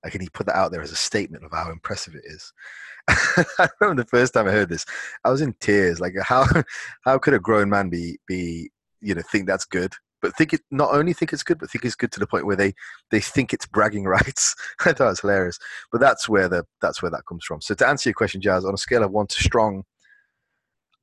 Like, 0.03 0.13
and 0.13 0.21
he 0.21 0.29
put 0.29 0.45
that 0.45 0.55
out 0.55 0.71
there 0.71 0.81
as 0.81 0.91
a 0.91 0.95
statement 0.95 1.43
of 1.43 1.51
how 1.51 1.71
impressive 1.71 2.15
it 2.15 2.23
is. 2.25 2.53
I 3.09 3.67
remember 3.79 4.03
the 4.03 4.09
first 4.09 4.33
time 4.33 4.47
I 4.47 4.51
heard 4.51 4.69
this, 4.69 4.85
I 5.23 5.29
was 5.29 5.41
in 5.41 5.53
tears. 5.59 5.99
Like, 5.99 6.13
how 6.21 6.45
how 7.01 7.17
could 7.17 7.33
a 7.33 7.39
grown 7.39 7.69
man 7.69 7.89
be 7.89 8.19
be 8.27 8.69
you 9.01 9.15
know 9.15 9.21
think 9.21 9.47
that's 9.47 9.65
good? 9.65 9.93
But 10.21 10.35
think 10.35 10.53
it 10.53 10.61
not 10.71 10.93
only 10.93 11.13
think 11.13 11.31
it's 11.31 11.43
good, 11.43 11.59
but 11.59 11.69
think 11.69 11.85
it's 11.85 11.95
good 11.95 12.11
to 12.13 12.19
the 12.19 12.27
point 12.27 12.45
where 12.45 12.55
they 12.55 12.73
they 13.11 13.19
think 13.19 13.53
it's 13.53 13.67
bragging 13.67 14.03
rights. 14.17 14.55
I 14.81 14.93
thought 14.93 15.05
it 15.05 15.09
was 15.09 15.19
hilarious. 15.21 15.59
But 15.91 16.01
that's 16.01 16.27
where 16.27 16.49
the 16.49 16.65
that's 16.81 17.01
where 17.01 17.11
that 17.11 17.25
comes 17.27 17.45
from. 17.45 17.61
So 17.61 17.75
to 17.75 17.87
answer 17.87 18.09
your 18.09 18.15
question, 18.15 18.41
Jazz, 18.41 18.65
on 18.65 18.73
a 18.73 18.77
scale 18.77 19.03
of 19.03 19.11
one 19.11 19.27
to 19.27 19.41
strong, 19.41 19.83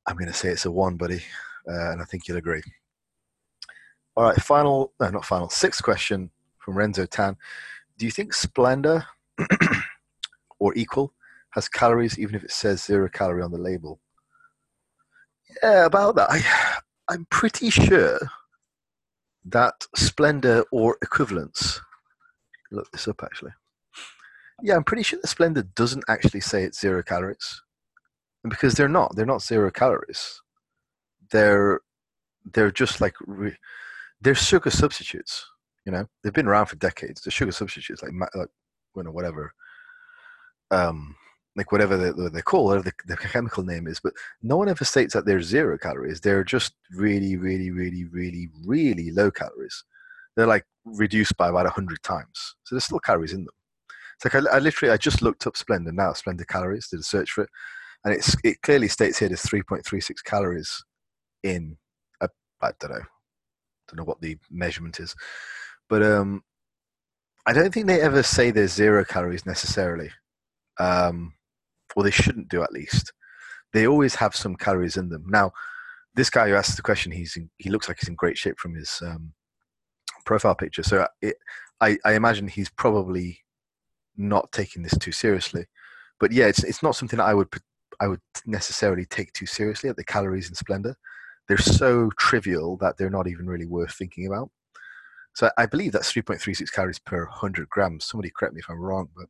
I'm 0.07 0.17
going 0.17 0.27
to 0.27 0.33
say 0.33 0.49
it's 0.49 0.65
a 0.65 0.71
one, 0.71 0.97
buddy, 0.97 1.23
uh, 1.67 1.91
and 1.91 2.01
I 2.01 2.05
think 2.05 2.27
you'll 2.27 2.37
agree. 2.37 2.61
All 4.15 4.23
right, 4.23 4.41
final, 4.41 4.93
no, 4.99 5.09
not 5.09 5.25
final, 5.25 5.49
sixth 5.49 5.83
question 5.83 6.29
from 6.59 6.77
Renzo 6.77 7.05
Tan. 7.05 7.35
Do 7.97 8.05
you 8.05 8.11
think 8.11 8.33
Splenda 8.33 9.05
or 10.59 10.73
Equal 10.75 11.13
has 11.51 11.67
calories 11.67 12.17
even 12.19 12.35
if 12.35 12.43
it 12.43 12.51
says 12.51 12.83
zero 12.83 13.09
calorie 13.09 13.41
on 13.41 13.51
the 13.51 13.57
label? 13.57 13.99
Yeah, 15.61 15.85
about 15.85 16.15
that. 16.15 16.27
I, 16.29 16.43
I'm 17.09 17.25
pretty 17.29 17.69
sure 17.69 18.19
that 19.45 19.73
Splenda 19.95 20.63
or 20.71 20.97
equivalents. 21.01 21.79
Look 22.71 22.91
this 22.91 23.07
up 23.07 23.21
actually. 23.23 23.51
Yeah, 24.63 24.75
I'm 24.75 24.83
pretty 24.83 25.03
sure 25.03 25.19
the 25.21 25.27
Splenda 25.27 25.67
doesn't 25.75 26.05
actually 26.07 26.39
say 26.39 26.63
it's 26.63 26.79
zero 26.79 27.03
calories, 27.03 27.61
because 28.49 28.73
they're 28.73 28.87
not, 28.87 29.15
they're 29.15 29.25
not 29.25 29.41
zero 29.41 29.69
calories. 29.71 30.41
They're 31.31 31.81
they're 32.53 32.71
just 32.71 33.01
like 33.01 33.15
re, 33.25 33.55
they're 34.21 34.35
sugar 34.35 34.69
substitutes. 34.69 35.45
You 35.85 35.91
know, 35.91 36.05
they've 36.23 36.33
been 36.33 36.47
around 36.47 36.67
for 36.67 36.77
decades. 36.77 37.21
They're 37.21 37.31
sugar 37.31 37.51
substitutes, 37.51 38.01
like 38.01 38.11
like 38.33 38.47
you 38.95 39.03
know 39.03 39.11
whatever, 39.11 39.53
um, 40.71 41.15
like 41.55 41.71
whatever 41.71 41.97
they, 42.11 42.41
call 42.41 42.65
whatever 42.65 42.83
the, 42.83 42.93
the 43.07 43.17
chemical 43.17 43.63
name 43.63 43.87
is. 43.87 43.99
But 44.03 44.13
no 44.43 44.57
one 44.57 44.69
ever 44.69 44.83
states 44.83 45.13
that 45.13 45.25
they're 45.25 45.41
zero 45.41 45.77
calories. 45.77 46.19
They're 46.19 46.43
just 46.43 46.73
really, 46.91 47.37
really, 47.37 47.71
really, 47.71 48.05
really, 48.05 48.49
really 48.65 49.11
low 49.11 49.31
calories. 49.31 49.83
They're 50.35 50.47
like 50.47 50.65
reduced 50.83 51.37
by 51.37 51.49
about 51.49 51.67
hundred 51.67 52.03
times. 52.03 52.55
So 52.63 52.75
there's 52.75 52.83
still 52.83 52.99
calories 52.99 53.33
in 53.33 53.45
them. 53.45 53.53
It's 54.15 54.25
like 54.25 54.43
I, 54.43 54.57
I 54.57 54.59
literally 54.59 54.93
I 54.93 54.97
just 54.97 55.21
looked 55.21 55.47
up 55.47 55.55
Splenda 55.55 55.93
now, 55.93 56.11
Splenda 56.11 56.45
calories, 56.47 56.89
did 56.89 56.99
a 56.99 57.03
search 57.03 57.31
for 57.31 57.43
it, 57.43 57.49
and 58.03 58.13
it's 58.13 58.35
it 58.43 58.61
clearly 58.61 58.87
states 58.87 59.19
here 59.19 59.29
there's 59.29 59.43
3.36 59.43 60.23
calories 60.25 60.83
in 61.43 61.77
I 62.61 62.71
don't 62.79 62.91
know, 62.91 63.05
don't 63.87 63.97
know 63.97 64.03
what 64.03 64.21
the 64.21 64.37
measurement 64.49 64.99
is, 64.99 65.15
but 65.89 66.01
um, 66.01 66.43
I 67.45 67.53
don't 67.53 67.73
think 67.73 67.85
they 67.85 68.01
ever 68.01 68.23
say 68.23 68.49
there's 68.49 68.73
zero 68.73 69.05
calories 69.05 69.45
necessarily, 69.45 70.09
um, 70.79 71.33
or 71.95 72.03
they 72.03 72.11
shouldn't 72.11 72.49
do 72.49 72.63
at 72.63 72.71
least. 72.71 73.13
They 73.73 73.87
always 73.87 74.15
have 74.15 74.35
some 74.35 74.55
calories 74.55 74.97
in 74.97 75.09
them. 75.09 75.25
Now, 75.27 75.51
this 76.15 76.29
guy 76.29 76.47
who 76.47 76.55
asked 76.55 76.75
the 76.75 76.81
question, 76.81 77.11
he's 77.11 77.35
in, 77.35 77.49
he 77.57 77.69
looks 77.69 77.87
like 77.87 77.97
he's 77.99 78.09
in 78.09 78.15
great 78.15 78.37
shape 78.37 78.57
from 78.57 78.75
his 78.75 79.01
um, 79.05 79.33
profile 80.25 80.55
picture. 80.55 80.83
So 80.83 81.07
it, 81.21 81.35
I, 81.81 81.97
I 82.05 82.13
imagine 82.13 82.47
he's 82.47 82.69
probably 82.69 83.39
not 84.17 84.51
taking 84.51 84.81
this 84.81 84.97
too 84.97 85.11
seriously. 85.11 85.65
But 86.19 86.31
yeah, 86.31 86.45
it's 86.45 86.63
it's 86.63 86.81
not 86.81 86.95
something 86.95 87.17
that 87.17 87.25
I 87.25 87.33
would 87.33 87.49
I 87.99 88.07
would 88.07 88.21
necessarily 88.45 89.05
take 89.05 89.33
too 89.33 89.45
seriously 89.45 89.89
at 89.89 89.97
the 89.97 90.03
calories 90.03 90.47
in 90.47 90.55
Splenda. 90.55 90.95
They're 91.47 91.57
so 91.57 92.09
trivial 92.17 92.77
that 92.77 92.97
they're 92.97 93.09
not 93.09 93.27
even 93.27 93.45
really 93.45 93.65
worth 93.65 93.93
thinking 93.93 94.27
about. 94.27 94.49
So 95.33 95.49
I 95.57 95.65
believe 95.65 95.91
that's 95.91 96.11
3.36 96.11 96.71
calories 96.71 96.99
per 96.99 97.25
100 97.25 97.69
grams. 97.69 98.05
Somebody 98.05 98.31
correct 98.35 98.53
me 98.53 98.61
if 98.61 98.69
I'm 98.69 98.79
wrong, 98.79 99.09
but 99.15 99.25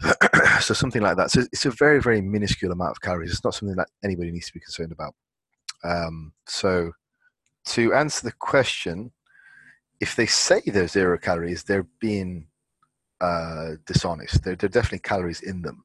so 0.60 0.74
something 0.74 1.02
like 1.02 1.16
that. 1.16 1.30
So 1.30 1.42
it's 1.52 1.66
a 1.66 1.70
very, 1.70 2.00
very 2.00 2.20
minuscule 2.20 2.72
amount 2.72 2.92
of 2.92 3.00
calories. 3.00 3.30
It's 3.30 3.44
not 3.44 3.54
something 3.54 3.76
that 3.76 3.88
anybody 4.02 4.30
needs 4.30 4.46
to 4.46 4.54
be 4.54 4.60
concerned 4.60 4.92
about. 4.92 5.14
Um, 5.84 6.32
so 6.46 6.92
to 7.66 7.94
answer 7.94 8.24
the 8.24 8.32
question, 8.32 9.12
if 10.00 10.16
they 10.16 10.26
say 10.26 10.62
they're 10.66 10.88
zero 10.88 11.18
calories, 11.18 11.62
they're 11.64 11.86
being 12.00 12.46
uh, 13.20 13.72
dishonest. 13.86 14.42
There, 14.42 14.54
are 14.54 14.56
definitely 14.56 15.00
calories 15.00 15.42
in 15.42 15.62
them. 15.62 15.84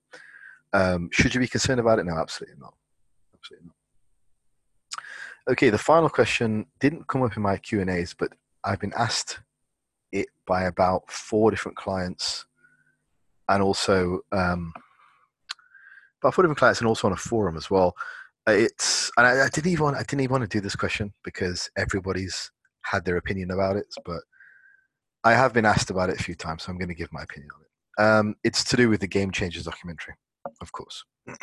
Um, 0.74 1.10
should 1.12 1.34
you 1.34 1.40
be 1.40 1.48
concerned 1.48 1.80
about 1.80 2.00
it? 2.00 2.06
No, 2.06 2.18
absolutely 2.18 2.60
not. 2.60 2.74
Absolutely 3.34 3.68
not. 3.68 3.76
Okay, 5.48 5.70
the 5.70 5.78
final 5.78 6.10
question 6.10 6.66
didn't 6.80 7.08
come 7.08 7.22
up 7.22 7.36
in 7.36 7.44
my 7.44 7.58
Q 7.58 7.82
and 7.82 7.90
A's, 7.90 8.16
but 8.18 8.32
I've 8.64 8.80
been 8.80 8.94
asked 8.98 9.40
it 10.12 10.28
by 10.48 10.64
about 10.64 11.12
four 11.12 11.52
different 11.52 11.78
clients, 11.78 12.46
and 13.50 13.62
also 13.62 14.20
um, 14.32 14.74
about 16.22 16.34
four 16.34 16.44
different 16.44 16.58
clients, 16.58 16.80
and 16.80 16.88
also 16.88 17.08
on 17.08 17.14
a 17.14 17.18
forum 17.18 17.58
as 17.58 17.70
well. 17.70 17.96
It's 18.48 19.12
and 19.18 19.26
I, 19.26 19.46
I 19.46 19.50
didn't 19.50 19.72
even 19.72 19.86
want, 19.86 19.98
I 19.98 20.04
didn't 20.04 20.22
even 20.22 20.32
want 20.32 20.44
to 20.44 20.58
do 20.58 20.62
this 20.62 20.76
question 20.76 21.14
because 21.24 21.70
everybody's 21.78 22.52
had 22.84 23.06
their 23.06 23.18
opinion 23.18 23.52
about 23.52 23.76
it, 23.76 23.88
but 24.06 24.22
I 25.24 25.34
have 25.34 25.54
been 25.54 25.66
asked 25.66 25.90
about 25.90 26.10
it 26.12 26.20
a 26.20 26.24
few 26.24 26.36
times, 26.36 26.64
so 26.64 26.72
I'm 26.72 26.78
going 26.78 26.90
to 26.90 26.96
give 26.96 27.12
my 27.12 27.24
opinion 27.24 27.50
on 27.56 27.62
it. 27.62 27.68
Um, 27.98 28.36
it's 28.44 28.64
to 28.66 28.78
do 28.78 28.90
with 28.90 29.02
the 29.02 29.08
Game 29.08 29.32
Changers 29.32 29.64
documentary, 29.64 30.14
of 30.62 30.72
course. 30.72 31.04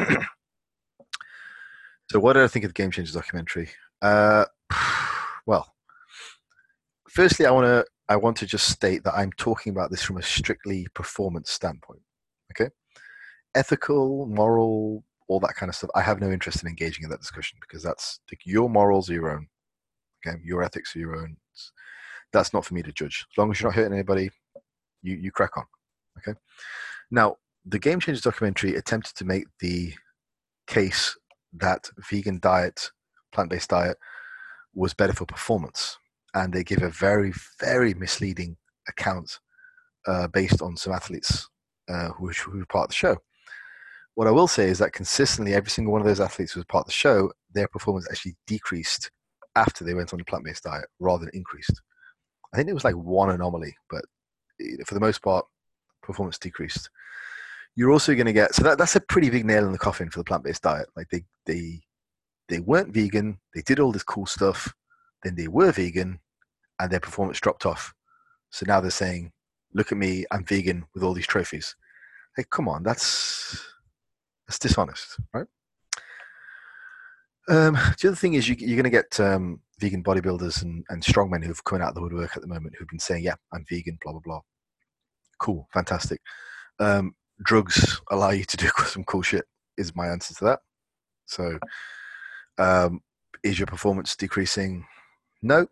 so, 2.10 2.20
what 2.20 2.34
did 2.34 2.44
I 2.44 2.48
think 2.48 2.64
of 2.64 2.68
the 2.70 2.80
Game 2.80 2.92
Changers 2.92 3.14
documentary? 3.14 3.70
Uh, 4.00 4.44
well, 5.46 5.74
firstly, 7.08 7.46
I 7.46 7.50
want 7.50 7.66
to 7.66 7.84
I 8.12 8.16
want 8.16 8.36
to 8.38 8.46
just 8.46 8.68
state 8.68 9.04
that 9.04 9.14
I'm 9.14 9.32
talking 9.38 9.70
about 9.72 9.90
this 9.90 10.02
from 10.02 10.18
a 10.18 10.22
strictly 10.22 10.86
performance 10.92 11.50
standpoint. 11.50 12.02
Okay, 12.50 12.68
ethical, 13.54 14.26
moral, 14.26 15.02
all 15.28 15.40
that 15.40 15.54
kind 15.54 15.70
of 15.70 15.74
stuff. 15.74 15.88
I 15.94 16.02
have 16.02 16.20
no 16.20 16.30
interest 16.30 16.62
in 16.62 16.68
engaging 16.68 17.04
in 17.04 17.10
that 17.10 17.20
discussion 17.20 17.56
because 17.62 17.82
that's 17.82 18.20
like, 18.30 18.40
your 18.44 18.68
morals 18.68 19.08
are 19.08 19.14
your 19.14 19.30
own. 19.30 19.46
Okay, 20.26 20.36
your 20.44 20.62
ethics 20.62 20.94
are 20.94 20.98
your 20.98 21.16
own. 21.16 21.38
That's 22.34 22.52
not 22.52 22.66
for 22.66 22.74
me 22.74 22.82
to 22.82 22.92
judge. 22.92 23.26
As 23.32 23.38
long 23.38 23.50
as 23.50 23.58
you're 23.58 23.70
not 23.70 23.76
hurting 23.76 23.94
anybody, 23.94 24.30
you 25.00 25.16
you 25.16 25.30
crack 25.32 25.56
on. 25.56 25.64
Okay. 26.18 26.38
Now, 27.10 27.36
the 27.64 27.78
Game 27.78 27.98
Changers 27.98 28.20
documentary 28.20 28.76
attempted 28.76 29.16
to 29.16 29.24
make 29.24 29.46
the 29.60 29.94
case 30.66 31.16
that 31.54 31.88
vegan 32.10 32.40
diet, 32.40 32.90
plant-based 33.32 33.70
diet, 33.70 33.96
was 34.74 34.92
better 34.92 35.14
for 35.14 35.24
performance 35.24 35.96
and 36.34 36.52
they 36.52 36.64
give 36.64 36.82
a 36.82 36.90
very, 36.90 37.32
very 37.60 37.94
misleading 37.94 38.56
account 38.88 39.38
uh, 40.06 40.28
based 40.28 40.62
on 40.62 40.76
some 40.76 40.92
athletes 40.92 41.48
uh, 41.88 42.08
who, 42.10 42.28
who 42.28 42.58
were 42.58 42.66
part 42.66 42.84
of 42.84 42.90
the 42.90 42.94
show. 42.94 43.16
What 44.14 44.26
I 44.26 44.30
will 44.30 44.48
say 44.48 44.68
is 44.68 44.78
that 44.78 44.92
consistently, 44.92 45.54
every 45.54 45.70
single 45.70 45.92
one 45.92 46.02
of 46.02 46.06
those 46.06 46.20
athletes 46.20 46.52
who 46.52 46.60
was 46.60 46.66
part 46.66 46.82
of 46.82 46.86
the 46.86 46.92
show, 46.92 47.32
their 47.54 47.68
performance 47.68 48.06
actually 48.10 48.36
decreased 48.46 49.10
after 49.56 49.84
they 49.84 49.94
went 49.94 50.12
on 50.12 50.20
a 50.20 50.24
plant-based 50.24 50.64
diet 50.64 50.86
rather 51.00 51.24
than 51.24 51.34
increased. 51.34 51.80
I 52.52 52.56
think 52.56 52.68
it 52.68 52.74
was 52.74 52.84
like 52.84 52.94
one 52.94 53.30
anomaly, 53.30 53.74
but 53.88 54.04
for 54.86 54.94
the 54.94 55.00
most 55.00 55.22
part, 55.22 55.46
performance 56.02 56.38
decreased. 56.38 56.90
You're 57.74 57.92
also 57.92 58.14
going 58.14 58.26
to 58.26 58.34
get 58.34 58.54
so 58.54 58.62
that 58.64 58.76
that's 58.76 58.96
a 58.96 59.00
pretty 59.00 59.30
big 59.30 59.46
nail 59.46 59.64
in 59.64 59.72
the 59.72 59.78
coffin 59.78 60.10
for 60.10 60.18
the 60.18 60.24
plant-based 60.24 60.62
diet. 60.62 60.88
Like 60.94 61.08
they 61.10 61.24
they 61.46 61.80
they 62.48 62.60
weren't 62.60 62.92
vegan, 62.92 63.38
they 63.54 63.62
did 63.62 63.80
all 63.80 63.92
this 63.92 64.02
cool 64.02 64.26
stuff, 64.26 64.74
then 65.22 65.34
they 65.34 65.48
were 65.48 65.72
vegan 65.72 66.20
and 66.78 66.90
their 66.90 67.00
performance 67.00 67.40
dropped 67.40 67.66
off. 67.66 67.94
So 68.50 68.64
now 68.66 68.80
they're 68.80 68.90
saying, 68.90 69.32
look 69.74 69.92
at 69.92 69.98
me, 69.98 70.24
I'm 70.30 70.44
vegan 70.44 70.84
with 70.94 71.02
all 71.02 71.14
these 71.14 71.26
trophies. 71.26 71.74
Hey, 72.36 72.44
come 72.50 72.68
on, 72.68 72.82
that's 72.82 73.62
that's 74.46 74.58
dishonest, 74.58 75.18
right? 75.32 75.46
Um, 77.48 77.74
the 78.00 78.08
other 78.08 78.16
thing 78.16 78.34
is 78.34 78.48
you, 78.48 78.54
are 78.54 78.76
going 78.76 78.84
to 78.84 78.90
get 78.90 79.18
um, 79.18 79.60
vegan 79.80 80.02
bodybuilders 80.02 80.62
and, 80.62 80.84
and 80.88 81.02
strongmen 81.02 81.44
who've 81.44 81.64
come 81.64 81.80
out 81.80 81.88
of 81.88 81.94
the 81.94 82.02
woodwork 82.02 82.36
at 82.36 82.42
the 82.42 82.48
moment 82.48 82.74
who've 82.78 82.88
been 82.88 82.98
saying, 82.98 83.24
yeah, 83.24 83.34
I'm 83.52 83.64
vegan, 83.68 83.98
blah, 84.02 84.12
blah, 84.12 84.20
blah. 84.24 84.40
Cool, 85.38 85.68
fantastic. 85.72 86.20
Um, 86.78 87.14
drugs 87.42 88.00
allow 88.10 88.30
you 88.30 88.44
to 88.44 88.56
do 88.56 88.70
some 88.86 89.04
cool 89.04 89.22
shit 89.22 89.44
is 89.76 89.96
my 89.96 90.08
answer 90.08 90.34
to 90.34 90.44
that. 90.44 90.60
So 91.26 91.58
um, 92.58 93.00
is 93.42 93.58
your 93.58 93.66
performance 93.66 94.14
decreasing? 94.16 94.86
No. 95.42 95.66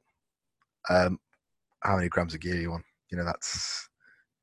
Um, 0.89 1.19
how 1.83 1.97
many 1.97 2.09
grams 2.09 2.35
of 2.35 2.41
gear 2.41 2.57
you 2.61 2.73
on? 2.73 2.85
You 3.11 3.19
know, 3.19 3.25
that's 3.25 3.89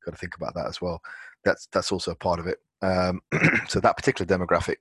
got 0.06 0.12
to 0.12 0.18
think 0.18 0.36
about 0.36 0.54
that 0.56 0.68
as 0.68 0.82
well. 0.82 1.02
That's 1.44 1.68
that's 1.72 1.92
also 1.92 2.12
a 2.12 2.16
part 2.16 2.40
of 2.40 2.48
it. 2.48 2.60
Um, 2.82 3.22
so 3.68 3.80
that 3.80 3.98
particular 3.98 4.28
demographic 4.28 4.78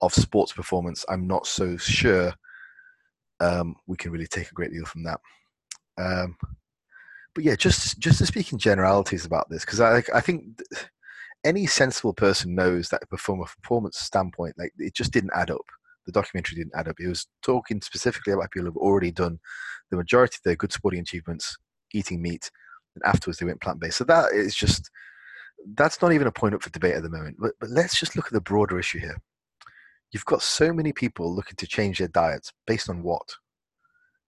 of 0.00 0.12
sports 0.14 0.52
performance, 0.52 1.04
I'm 1.08 1.26
not 1.26 1.46
so 1.46 1.76
sure 1.76 2.32
um, 3.40 3.76
we 3.86 3.96
can 3.96 4.12
really 4.12 4.26
take 4.26 4.50
a 4.50 4.54
great 4.54 4.72
deal 4.72 4.84
from 4.84 5.04
that. 5.04 5.20
Um, 5.98 6.36
but 7.34 7.44
yeah, 7.44 7.56
just 7.56 7.98
just 7.98 8.18
to 8.18 8.26
speak 8.26 8.52
in 8.52 8.58
generalities 8.58 9.24
about 9.24 9.48
this, 9.50 9.64
because 9.64 9.80
I 9.80 10.02
I 10.14 10.20
think 10.20 10.60
any 11.44 11.66
sensible 11.66 12.12
person 12.14 12.54
knows 12.54 12.88
that 12.90 13.02
from 13.18 13.40
a 13.40 13.44
performance 13.44 13.98
standpoint, 13.98 14.54
like 14.58 14.72
it 14.78 14.94
just 14.94 15.12
didn't 15.12 15.32
add 15.34 15.50
up. 15.50 15.64
The 16.06 16.12
documentary 16.12 16.56
didn't 16.56 16.74
add 16.74 16.88
up. 16.88 16.96
It 16.98 17.08
was 17.08 17.26
talking 17.42 17.80
specifically 17.80 18.32
about 18.32 18.50
people 18.50 18.66
who've 18.66 18.76
already 18.76 19.10
done 19.10 19.38
the 19.90 19.96
majority 19.96 20.36
of 20.36 20.42
their 20.44 20.56
good 20.56 20.72
sporting 20.72 21.00
achievements 21.00 21.56
eating 21.92 22.22
meat, 22.22 22.50
and 22.94 23.04
afterwards 23.04 23.38
they 23.38 23.46
went 23.46 23.60
plant 23.60 23.80
based. 23.80 23.98
So 23.98 24.04
that 24.04 24.32
is 24.32 24.54
just 24.54 24.90
that's 25.74 26.02
not 26.02 26.12
even 26.12 26.26
a 26.26 26.32
point 26.32 26.54
up 26.54 26.62
for 26.62 26.70
debate 26.70 26.94
at 26.94 27.02
the 27.02 27.10
moment. 27.10 27.36
But, 27.38 27.52
but 27.60 27.70
let's 27.70 27.98
just 27.98 28.16
look 28.16 28.26
at 28.26 28.32
the 28.32 28.40
broader 28.40 28.78
issue 28.78 28.98
here. 28.98 29.16
You've 30.10 30.24
got 30.24 30.42
so 30.42 30.72
many 30.72 30.92
people 30.92 31.34
looking 31.34 31.56
to 31.56 31.66
change 31.66 31.98
their 31.98 32.08
diets 32.08 32.52
based 32.66 32.90
on 32.90 33.02
what? 33.02 33.36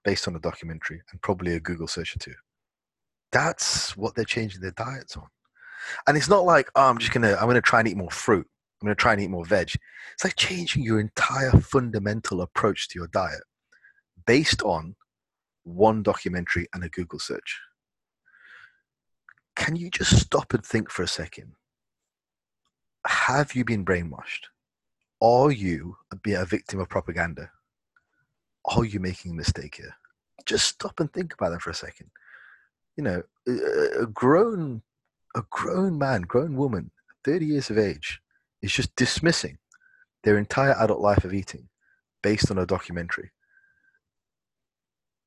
Based 0.05 0.27
on 0.29 0.37
a 0.37 0.41
documentary 0.41 1.03
and 1.11 1.21
probably 1.23 1.55
a 1.55 1.61
Google 1.61 1.89
search 1.89 2.17
or 2.17 2.19
two. 2.21 2.35
That's 3.33 3.97
what 3.97 4.15
they're 4.15 4.25
changing 4.25 4.61
their 4.61 4.71
diets 4.73 5.17
on. 5.17 5.27
And 6.07 6.17
it's 6.17 6.29
not 6.29 6.45
like, 6.45 6.71
oh, 6.75 6.89
I'm 6.89 6.99
just 6.99 7.13
gonna 7.13 7.35
I'm 7.35 7.47
gonna 7.47 7.61
try 7.61 7.81
and 7.81 7.89
eat 7.89 7.97
more 7.97 8.11
fruit. 8.11 8.47
I'm 8.85 8.89
gonna 8.89 8.97
try 8.97 9.13
and 9.15 9.23
eat 9.23 9.31
more 9.31 9.47
veg. 9.47 9.71
It's 10.13 10.25
like 10.25 10.37
changing 10.37 10.83
your 10.83 11.01
entire 11.01 11.53
fundamental 11.53 12.43
approach 12.43 12.87
to 12.89 12.99
your 12.99 13.09
diet 13.09 13.41
based 14.27 14.61
on 14.61 14.95
one 15.63 16.03
documentary 16.03 16.69
and 16.75 16.85
a 16.85 16.91
Google 16.91 17.19
search. 17.19 17.59
Can 19.57 19.75
you 19.75 19.89
just 19.89 20.21
stop 20.21 20.53
and 20.53 20.63
think 20.63 20.91
for 20.91 21.03
a 21.03 21.09
second? 21.09 21.53
Have 23.07 23.55
you 23.55 23.65
been 23.65 23.87
brainwashed? 23.87 24.49
Are 25.19 25.51
you 25.51 25.97
a 26.13 26.45
victim 26.45 26.79
of 26.79 26.91
propaganda? 26.91 27.51
Are 28.67 28.85
you 28.85 29.01
making 29.01 29.33
a 29.33 29.35
mistake 29.35 29.77
here? 29.77 29.97
Just 30.45 30.67
stop 30.67 31.01
and 31.01 31.11
think 31.11 31.33
about 31.33 31.53
that 31.53 31.63
for 31.63 31.71
a 31.71 31.75
second. 31.75 32.11
You 32.99 33.05
know, 33.05 33.23
a 33.47 34.05
grown, 34.05 34.83
a 35.35 35.43
grown 35.49 35.97
man, 35.97 36.21
grown 36.23 36.55
woman, 36.55 36.91
30 37.25 37.47
years 37.47 37.71
of 37.71 37.79
age, 37.79 38.21
is 38.65 38.73
just 38.73 38.97
dismissing 38.97 39.59
their 40.25 40.39
entire 40.39 40.75
adult 40.79 41.01
life 41.01 41.25
of 41.25 41.35
eating 41.35 41.69
based 42.23 42.51
on 42.51 42.59
a 42.59 42.67
documentary. 42.67 43.31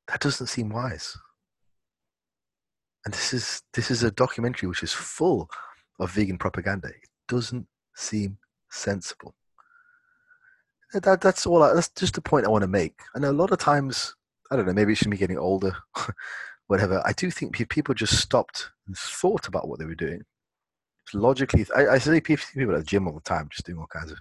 That 0.08 0.22
doesn't 0.22 0.48
seem 0.48 0.70
wise. 0.70 1.16
And 3.06 3.14
this 3.14 3.34
is 3.34 3.62
this 3.74 3.92
is 3.92 4.04
a 4.04 4.12
documentary 4.12 4.68
which 4.68 4.84
is 4.84 4.92
full 4.92 5.50
of 6.00 6.12
vegan 6.12 6.38
propaganda. 6.38 6.88
It 6.90 7.10
doesn't 7.28 7.68
seem 7.96 8.38
sensible. 8.70 9.36
That, 10.94 11.22
that's 11.22 11.46
all. 11.46 11.64
I, 11.64 11.74
that's 11.74 11.90
just 11.90 12.16
the 12.16 12.22
point 12.22 12.46
I 12.46 12.50
want 12.50 12.64
to 12.64 12.68
make. 12.68 13.00
And 13.14 13.26
a 13.26 13.32
lot 13.32 13.52
of 13.52 13.60
times, 13.60 14.16
I 14.50 14.56
don't 14.56 14.66
know. 14.66 14.74
Maybe 14.74 14.94
it's 14.94 15.00
just 15.00 15.10
me 15.10 15.18
getting 15.18 15.38
older, 15.38 15.76
whatever. 16.68 17.02
I 17.06 17.14
do 17.14 17.30
think 17.30 17.56
people 17.70 17.94
just 17.94 18.18
stopped 18.18 18.70
and 18.88 18.98
thought 18.98 19.48
about 19.48 19.68
what 19.68 19.80
they 19.80 19.86
were 19.86 19.96
doing. 19.96 20.24
Logically, 21.14 21.66
I, 21.76 21.88
I 21.88 21.98
see 21.98 22.20
people 22.22 22.76
at 22.76 22.80
the 22.80 22.84
gym 22.84 23.08
all 23.08 23.14
the 23.14 23.22
time, 23.22 23.50
just 23.50 23.66
doing 23.66 23.80
all 23.80 23.88
kinds 23.88 24.12
of 24.12 24.20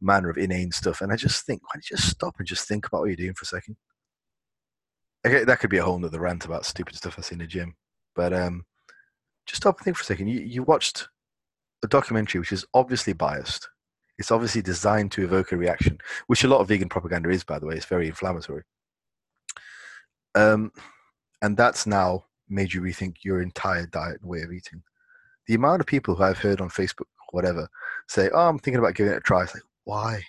manner 0.00 0.30
of 0.30 0.38
inane 0.38 0.72
stuff, 0.72 1.00
and 1.00 1.12
I 1.12 1.16
just 1.16 1.44
think, 1.46 1.62
why 1.62 1.70
don't 1.74 1.90
you 1.90 1.96
just 1.96 2.10
stop 2.10 2.34
and 2.38 2.46
just 2.46 2.68
think 2.68 2.86
about 2.86 3.00
what 3.00 3.06
you're 3.06 3.16
doing 3.16 3.34
for 3.34 3.42
a 3.42 3.46
second? 3.46 3.76
Okay, 5.26 5.44
that 5.44 5.58
could 5.58 5.70
be 5.70 5.78
a 5.78 5.84
whole 5.84 5.98
nother 5.98 6.20
rant 6.20 6.44
about 6.44 6.66
stupid 6.66 6.94
stuff 6.94 7.18
I 7.18 7.22
see 7.22 7.34
in 7.34 7.38
the 7.38 7.46
gym. 7.46 7.74
But 8.14 8.32
um, 8.32 8.64
just 9.46 9.62
stop 9.62 9.78
and 9.78 9.84
think 9.84 9.96
for 9.96 10.02
a 10.02 10.04
second. 10.04 10.28
You, 10.28 10.40
you 10.40 10.62
watched 10.62 11.08
a 11.82 11.88
documentary 11.88 12.40
which 12.40 12.52
is 12.52 12.66
obviously 12.74 13.14
biased. 13.14 13.68
It's 14.18 14.30
obviously 14.30 14.62
designed 14.62 15.12
to 15.12 15.24
evoke 15.24 15.52
a 15.52 15.56
reaction, 15.56 15.98
which 16.28 16.44
a 16.44 16.48
lot 16.48 16.60
of 16.60 16.68
vegan 16.68 16.88
propaganda 16.88 17.30
is, 17.30 17.42
by 17.42 17.58
the 17.58 17.66
way. 17.66 17.74
It's 17.74 17.86
very 17.86 18.06
inflammatory. 18.06 18.62
Um, 20.34 20.72
and 21.42 21.56
that's 21.56 21.86
now 21.86 22.24
made 22.48 22.72
you 22.72 22.80
rethink 22.80 23.16
your 23.22 23.40
entire 23.42 23.86
diet 23.86 24.20
and 24.20 24.30
way 24.30 24.42
of 24.42 24.52
eating. 24.52 24.82
The 25.46 25.54
amount 25.54 25.80
of 25.80 25.86
people 25.86 26.14
who 26.14 26.22
I've 26.22 26.38
heard 26.38 26.60
on 26.60 26.70
Facebook, 26.70 27.06
whatever, 27.30 27.68
say, 28.08 28.30
"Oh, 28.32 28.48
I'm 28.48 28.58
thinking 28.58 28.78
about 28.78 28.94
giving 28.94 29.12
it 29.12 29.18
a 29.18 29.20
try." 29.20 29.42
It's 29.42 29.54
like, 29.54 29.62
why? 29.84 30.22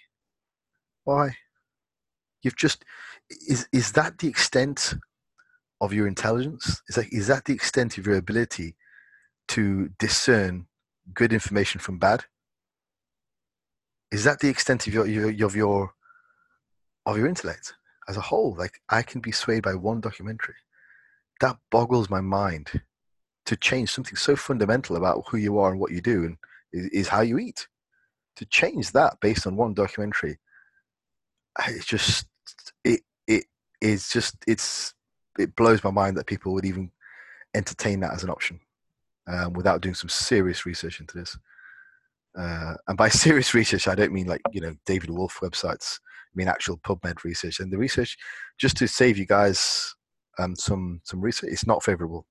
Why? 1.03 1.37
You've 2.41 2.55
just 2.57 2.83
is 3.29 3.67
is 3.71 3.93
that 3.93 4.19
the 4.19 4.27
extent 4.27 4.95
of 5.81 5.93
your 5.93 6.07
intelligence? 6.07 6.81
Is 6.87 6.95
that, 6.95 7.11
is 7.11 7.27
that 7.27 7.45
the 7.45 7.53
extent 7.53 7.97
of 7.97 8.05
your 8.05 8.15
ability 8.17 8.75
to 9.49 9.89
discern 9.99 10.67
good 11.13 11.33
information 11.33 11.79
from 11.79 11.99
bad? 11.99 12.25
Is 14.11 14.23
that 14.23 14.39
the 14.39 14.49
extent 14.49 14.87
of 14.87 14.93
your, 14.93 15.05
your 15.05 15.47
of 15.47 15.55
your 15.55 15.93
of 17.05 17.17
your 17.17 17.27
intellect 17.27 17.73
as 18.07 18.17
a 18.17 18.21
whole? 18.21 18.55
Like 18.57 18.81
I 18.89 19.01
can 19.01 19.21
be 19.21 19.31
swayed 19.31 19.63
by 19.63 19.75
one 19.75 20.01
documentary. 20.01 20.55
That 21.41 21.57
boggles 21.69 22.09
my 22.09 22.21
mind 22.21 22.81
to 23.45 23.55
change 23.55 23.91
something 23.91 24.15
so 24.15 24.35
fundamental 24.35 24.95
about 24.95 25.23
who 25.29 25.37
you 25.37 25.59
are 25.59 25.71
and 25.71 25.79
what 25.79 25.91
you 25.91 26.01
do 26.01 26.25
and 26.25 26.37
is, 26.73 26.87
is 26.87 27.07
how 27.07 27.21
you 27.21 27.37
eat. 27.37 27.67
To 28.37 28.45
change 28.47 28.91
that 28.91 29.17
based 29.21 29.47
on 29.47 29.55
one 29.55 29.73
documentary, 29.73 30.37
it's 31.67 31.85
just 31.85 32.25
it 32.83 33.01
it 33.27 33.45
is 33.81 34.09
just 34.09 34.35
it's 34.45 34.93
it 35.39 35.55
blows 35.55 35.83
my 35.83 35.91
mind 35.91 36.17
that 36.17 36.27
people 36.27 36.53
would 36.53 36.65
even 36.65 36.91
entertain 37.53 38.01
that 38.01 38.13
as 38.13 38.23
an 38.23 38.29
option 38.29 38.59
um, 39.27 39.53
without 39.53 39.81
doing 39.81 39.95
some 39.95 40.09
serious 40.09 40.65
research 40.65 40.99
into 40.99 41.17
this. 41.17 41.37
Uh, 42.37 42.73
and 42.87 42.97
by 42.97 43.07
serious 43.09 43.53
research, 43.53 43.87
I 43.87 43.95
don't 43.95 44.13
mean 44.13 44.27
like 44.27 44.41
you 44.51 44.61
know 44.61 44.75
David 44.85 45.09
Wolfe 45.09 45.39
websites. 45.41 45.99
I 45.99 46.33
mean 46.35 46.47
actual 46.49 46.77
PubMed 46.79 47.23
research. 47.23 47.61
And 47.61 47.71
the 47.71 47.77
research, 47.77 48.17
just 48.57 48.75
to 48.77 48.87
save 48.87 49.17
you 49.17 49.25
guys 49.25 49.95
um, 50.37 50.55
some 50.55 50.99
some 51.03 51.21
research, 51.21 51.51
it's 51.51 51.67
not 51.67 51.83
favorable. 51.83 52.25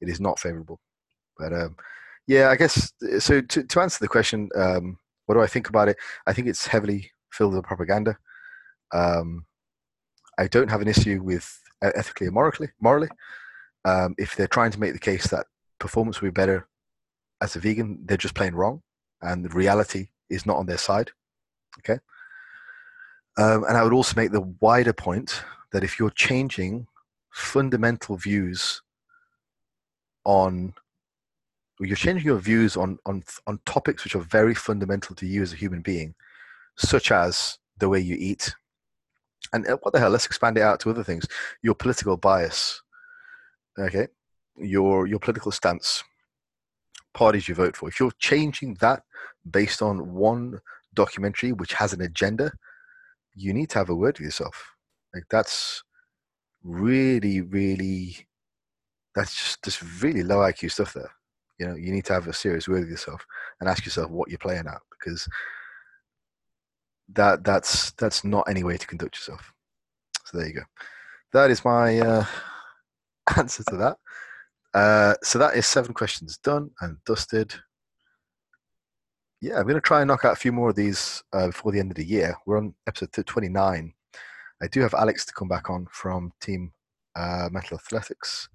It 0.00 0.08
is 0.08 0.20
not 0.20 0.38
favorable. 0.38 0.80
But 1.38 1.52
um, 1.52 1.76
yeah, 2.26 2.48
I 2.48 2.56
guess 2.56 2.92
so. 3.18 3.40
To 3.40 3.62
to 3.62 3.80
answer 3.80 3.98
the 4.00 4.08
question, 4.08 4.48
um, 4.54 4.98
what 5.26 5.34
do 5.34 5.42
I 5.42 5.46
think 5.46 5.68
about 5.68 5.88
it? 5.88 5.96
I 6.26 6.32
think 6.32 6.48
it's 6.48 6.66
heavily 6.66 7.10
filled 7.32 7.54
with 7.54 7.64
propaganda. 7.64 8.16
Um, 8.92 9.46
I 10.38 10.46
don't 10.48 10.70
have 10.70 10.80
an 10.80 10.88
issue 10.88 11.22
with 11.22 11.60
ethically 11.82 12.26
and 12.26 12.34
morally. 12.34 12.68
Morally, 12.80 13.08
um, 13.84 14.14
if 14.18 14.36
they're 14.36 14.46
trying 14.46 14.70
to 14.72 14.80
make 14.80 14.92
the 14.92 14.98
case 14.98 15.28
that 15.28 15.46
performance 15.78 16.20
will 16.20 16.28
be 16.28 16.32
better 16.32 16.68
as 17.40 17.56
a 17.56 17.60
vegan, 17.60 18.00
they're 18.04 18.16
just 18.16 18.34
plain 18.34 18.54
wrong, 18.54 18.82
and 19.22 19.44
the 19.44 19.48
reality 19.48 20.08
is 20.28 20.46
not 20.46 20.56
on 20.56 20.66
their 20.66 20.78
side. 20.78 21.10
Okay. 21.78 22.00
Um, 23.38 23.64
and 23.64 23.76
I 23.76 23.82
would 23.82 23.92
also 23.92 24.14
make 24.16 24.32
the 24.32 24.52
wider 24.60 24.92
point 24.92 25.42
that 25.72 25.84
if 25.84 25.98
you're 25.98 26.10
changing 26.10 26.86
fundamental 27.30 28.16
views 28.16 28.82
on 30.24 30.74
you're 31.80 31.96
changing 31.96 32.26
your 32.26 32.38
views 32.38 32.76
on, 32.76 32.98
on 33.06 33.24
on 33.46 33.58
topics 33.64 34.04
which 34.04 34.14
are 34.14 34.20
very 34.20 34.54
fundamental 34.54 35.14
to 35.16 35.26
you 35.26 35.42
as 35.42 35.52
a 35.52 35.56
human 35.56 35.80
being, 35.80 36.14
such 36.76 37.10
as 37.10 37.58
the 37.78 37.88
way 37.88 37.98
you 37.98 38.16
eat, 38.18 38.54
and 39.52 39.66
uh, 39.66 39.78
what 39.82 39.92
the 39.92 39.98
hell? 39.98 40.10
Let's 40.10 40.26
expand 40.26 40.58
it 40.58 40.62
out 40.62 40.80
to 40.80 40.90
other 40.90 41.04
things. 41.04 41.26
Your 41.62 41.74
political 41.74 42.16
bias, 42.16 42.82
okay, 43.78 44.08
your 44.56 45.06
your 45.06 45.18
political 45.18 45.52
stance, 45.52 46.04
parties 47.14 47.48
you 47.48 47.54
vote 47.54 47.76
for. 47.76 47.88
If 47.88 47.98
you're 47.98 48.12
changing 48.18 48.74
that 48.80 49.02
based 49.50 49.82
on 49.82 50.12
one 50.12 50.60
documentary 50.94 51.52
which 51.52 51.72
has 51.74 51.92
an 51.92 52.02
agenda, 52.02 52.52
you 53.34 53.54
need 53.54 53.70
to 53.70 53.78
have 53.78 53.90
a 53.90 53.94
word 53.94 54.18
with 54.18 54.26
yourself. 54.26 54.74
Like 55.14 55.24
that's 55.30 55.82
really, 56.62 57.40
really, 57.40 58.26
that's 59.14 59.34
just, 59.34 59.64
just 59.64 60.02
really 60.02 60.22
low 60.22 60.38
IQ 60.38 60.72
stuff 60.72 60.94
there. 60.94 61.10
You 61.58 61.66
know, 61.66 61.74
you 61.74 61.92
need 61.92 62.04
to 62.06 62.14
have 62.14 62.26
a 62.26 62.32
serious 62.32 62.68
word 62.68 62.80
with 62.80 62.90
yourself 62.90 63.24
and 63.60 63.68
ask 63.68 63.84
yourself 63.84 64.10
what 64.10 64.28
you're 64.28 64.38
playing 64.38 64.66
at 64.66 64.80
because 64.90 65.28
that 67.12 67.44
that's 67.44 67.90
that's 67.92 68.24
not 68.24 68.48
any 68.48 68.62
way 68.62 68.76
to 68.76 68.86
conduct 68.86 69.16
yourself. 69.16 69.52
So 70.24 70.38
there 70.38 70.46
you 70.46 70.54
go. 70.54 70.62
That 71.32 71.50
is 71.50 71.64
my 71.64 71.98
uh, 71.98 72.24
answer 73.36 73.64
to 73.64 73.76
that. 73.76 73.96
Uh, 74.72 75.14
so 75.22 75.38
that 75.38 75.56
is 75.56 75.66
seven 75.66 75.92
questions 75.92 76.38
done 76.38 76.70
and 76.80 76.96
dusted. 77.04 77.52
Yeah, 79.40 79.56
I'm 79.56 79.64
going 79.64 79.74
to 79.74 79.80
try 79.80 80.00
and 80.00 80.08
knock 80.08 80.24
out 80.24 80.34
a 80.34 80.36
few 80.36 80.52
more 80.52 80.70
of 80.70 80.76
these 80.76 81.22
uh, 81.32 81.46
before 81.46 81.72
the 81.72 81.80
end 81.80 81.90
of 81.90 81.96
the 81.96 82.04
year. 82.04 82.36
We're 82.46 82.58
on 82.58 82.74
episode 82.86 83.26
29. 83.26 83.92
I 84.62 84.66
do 84.66 84.80
have 84.82 84.94
Alex 84.94 85.24
to 85.26 85.32
come 85.32 85.48
back 85.48 85.70
on 85.70 85.86
from 85.90 86.32
Team 86.40 86.72
uh, 87.16 87.48
Metal 87.50 87.78
Athletics. 87.78 88.48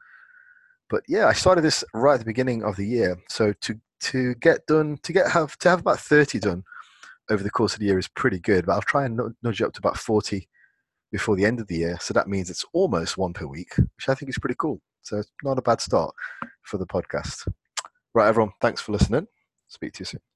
But 0.89 1.03
yeah, 1.07 1.27
I 1.27 1.33
started 1.33 1.61
this 1.61 1.83
right 1.93 2.13
at 2.13 2.19
the 2.19 2.25
beginning 2.25 2.63
of 2.63 2.75
the 2.75 2.85
year. 2.85 3.17
So 3.29 3.53
to 3.53 3.79
to 4.01 4.35
get 4.35 4.65
done, 4.67 4.97
to 5.03 5.13
get 5.13 5.31
have 5.31 5.57
to 5.59 5.69
have 5.69 5.79
about 5.79 5.99
30 5.99 6.39
done 6.39 6.63
over 7.29 7.43
the 7.43 7.49
course 7.49 7.73
of 7.73 7.79
the 7.79 7.85
year 7.85 7.97
is 7.97 8.07
pretty 8.07 8.39
good, 8.39 8.65
but 8.65 8.73
I'll 8.73 8.81
try 8.81 9.05
and 9.05 9.19
nudge 9.41 9.61
it 9.61 9.65
up 9.65 9.73
to 9.73 9.79
about 9.79 9.97
40 9.97 10.47
before 11.11 11.35
the 11.35 11.45
end 11.45 11.59
of 11.59 11.67
the 11.67 11.77
year. 11.77 11.97
So 12.01 12.13
that 12.13 12.27
means 12.27 12.49
it's 12.49 12.65
almost 12.73 13.17
one 13.17 13.33
per 13.33 13.47
week, 13.47 13.75
which 13.77 14.09
I 14.09 14.15
think 14.15 14.29
is 14.29 14.37
pretty 14.37 14.55
cool. 14.59 14.81
So 15.01 15.17
it's 15.17 15.31
not 15.43 15.57
a 15.57 15.61
bad 15.61 15.81
start 15.81 16.13
for 16.63 16.77
the 16.77 16.85
podcast. 16.85 17.47
Right, 18.13 18.27
everyone, 18.27 18.53
thanks 18.61 18.81
for 18.81 18.91
listening. 18.91 19.27
Speak 19.67 19.93
to 19.93 20.01
you 20.01 20.05
soon. 20.05 20.34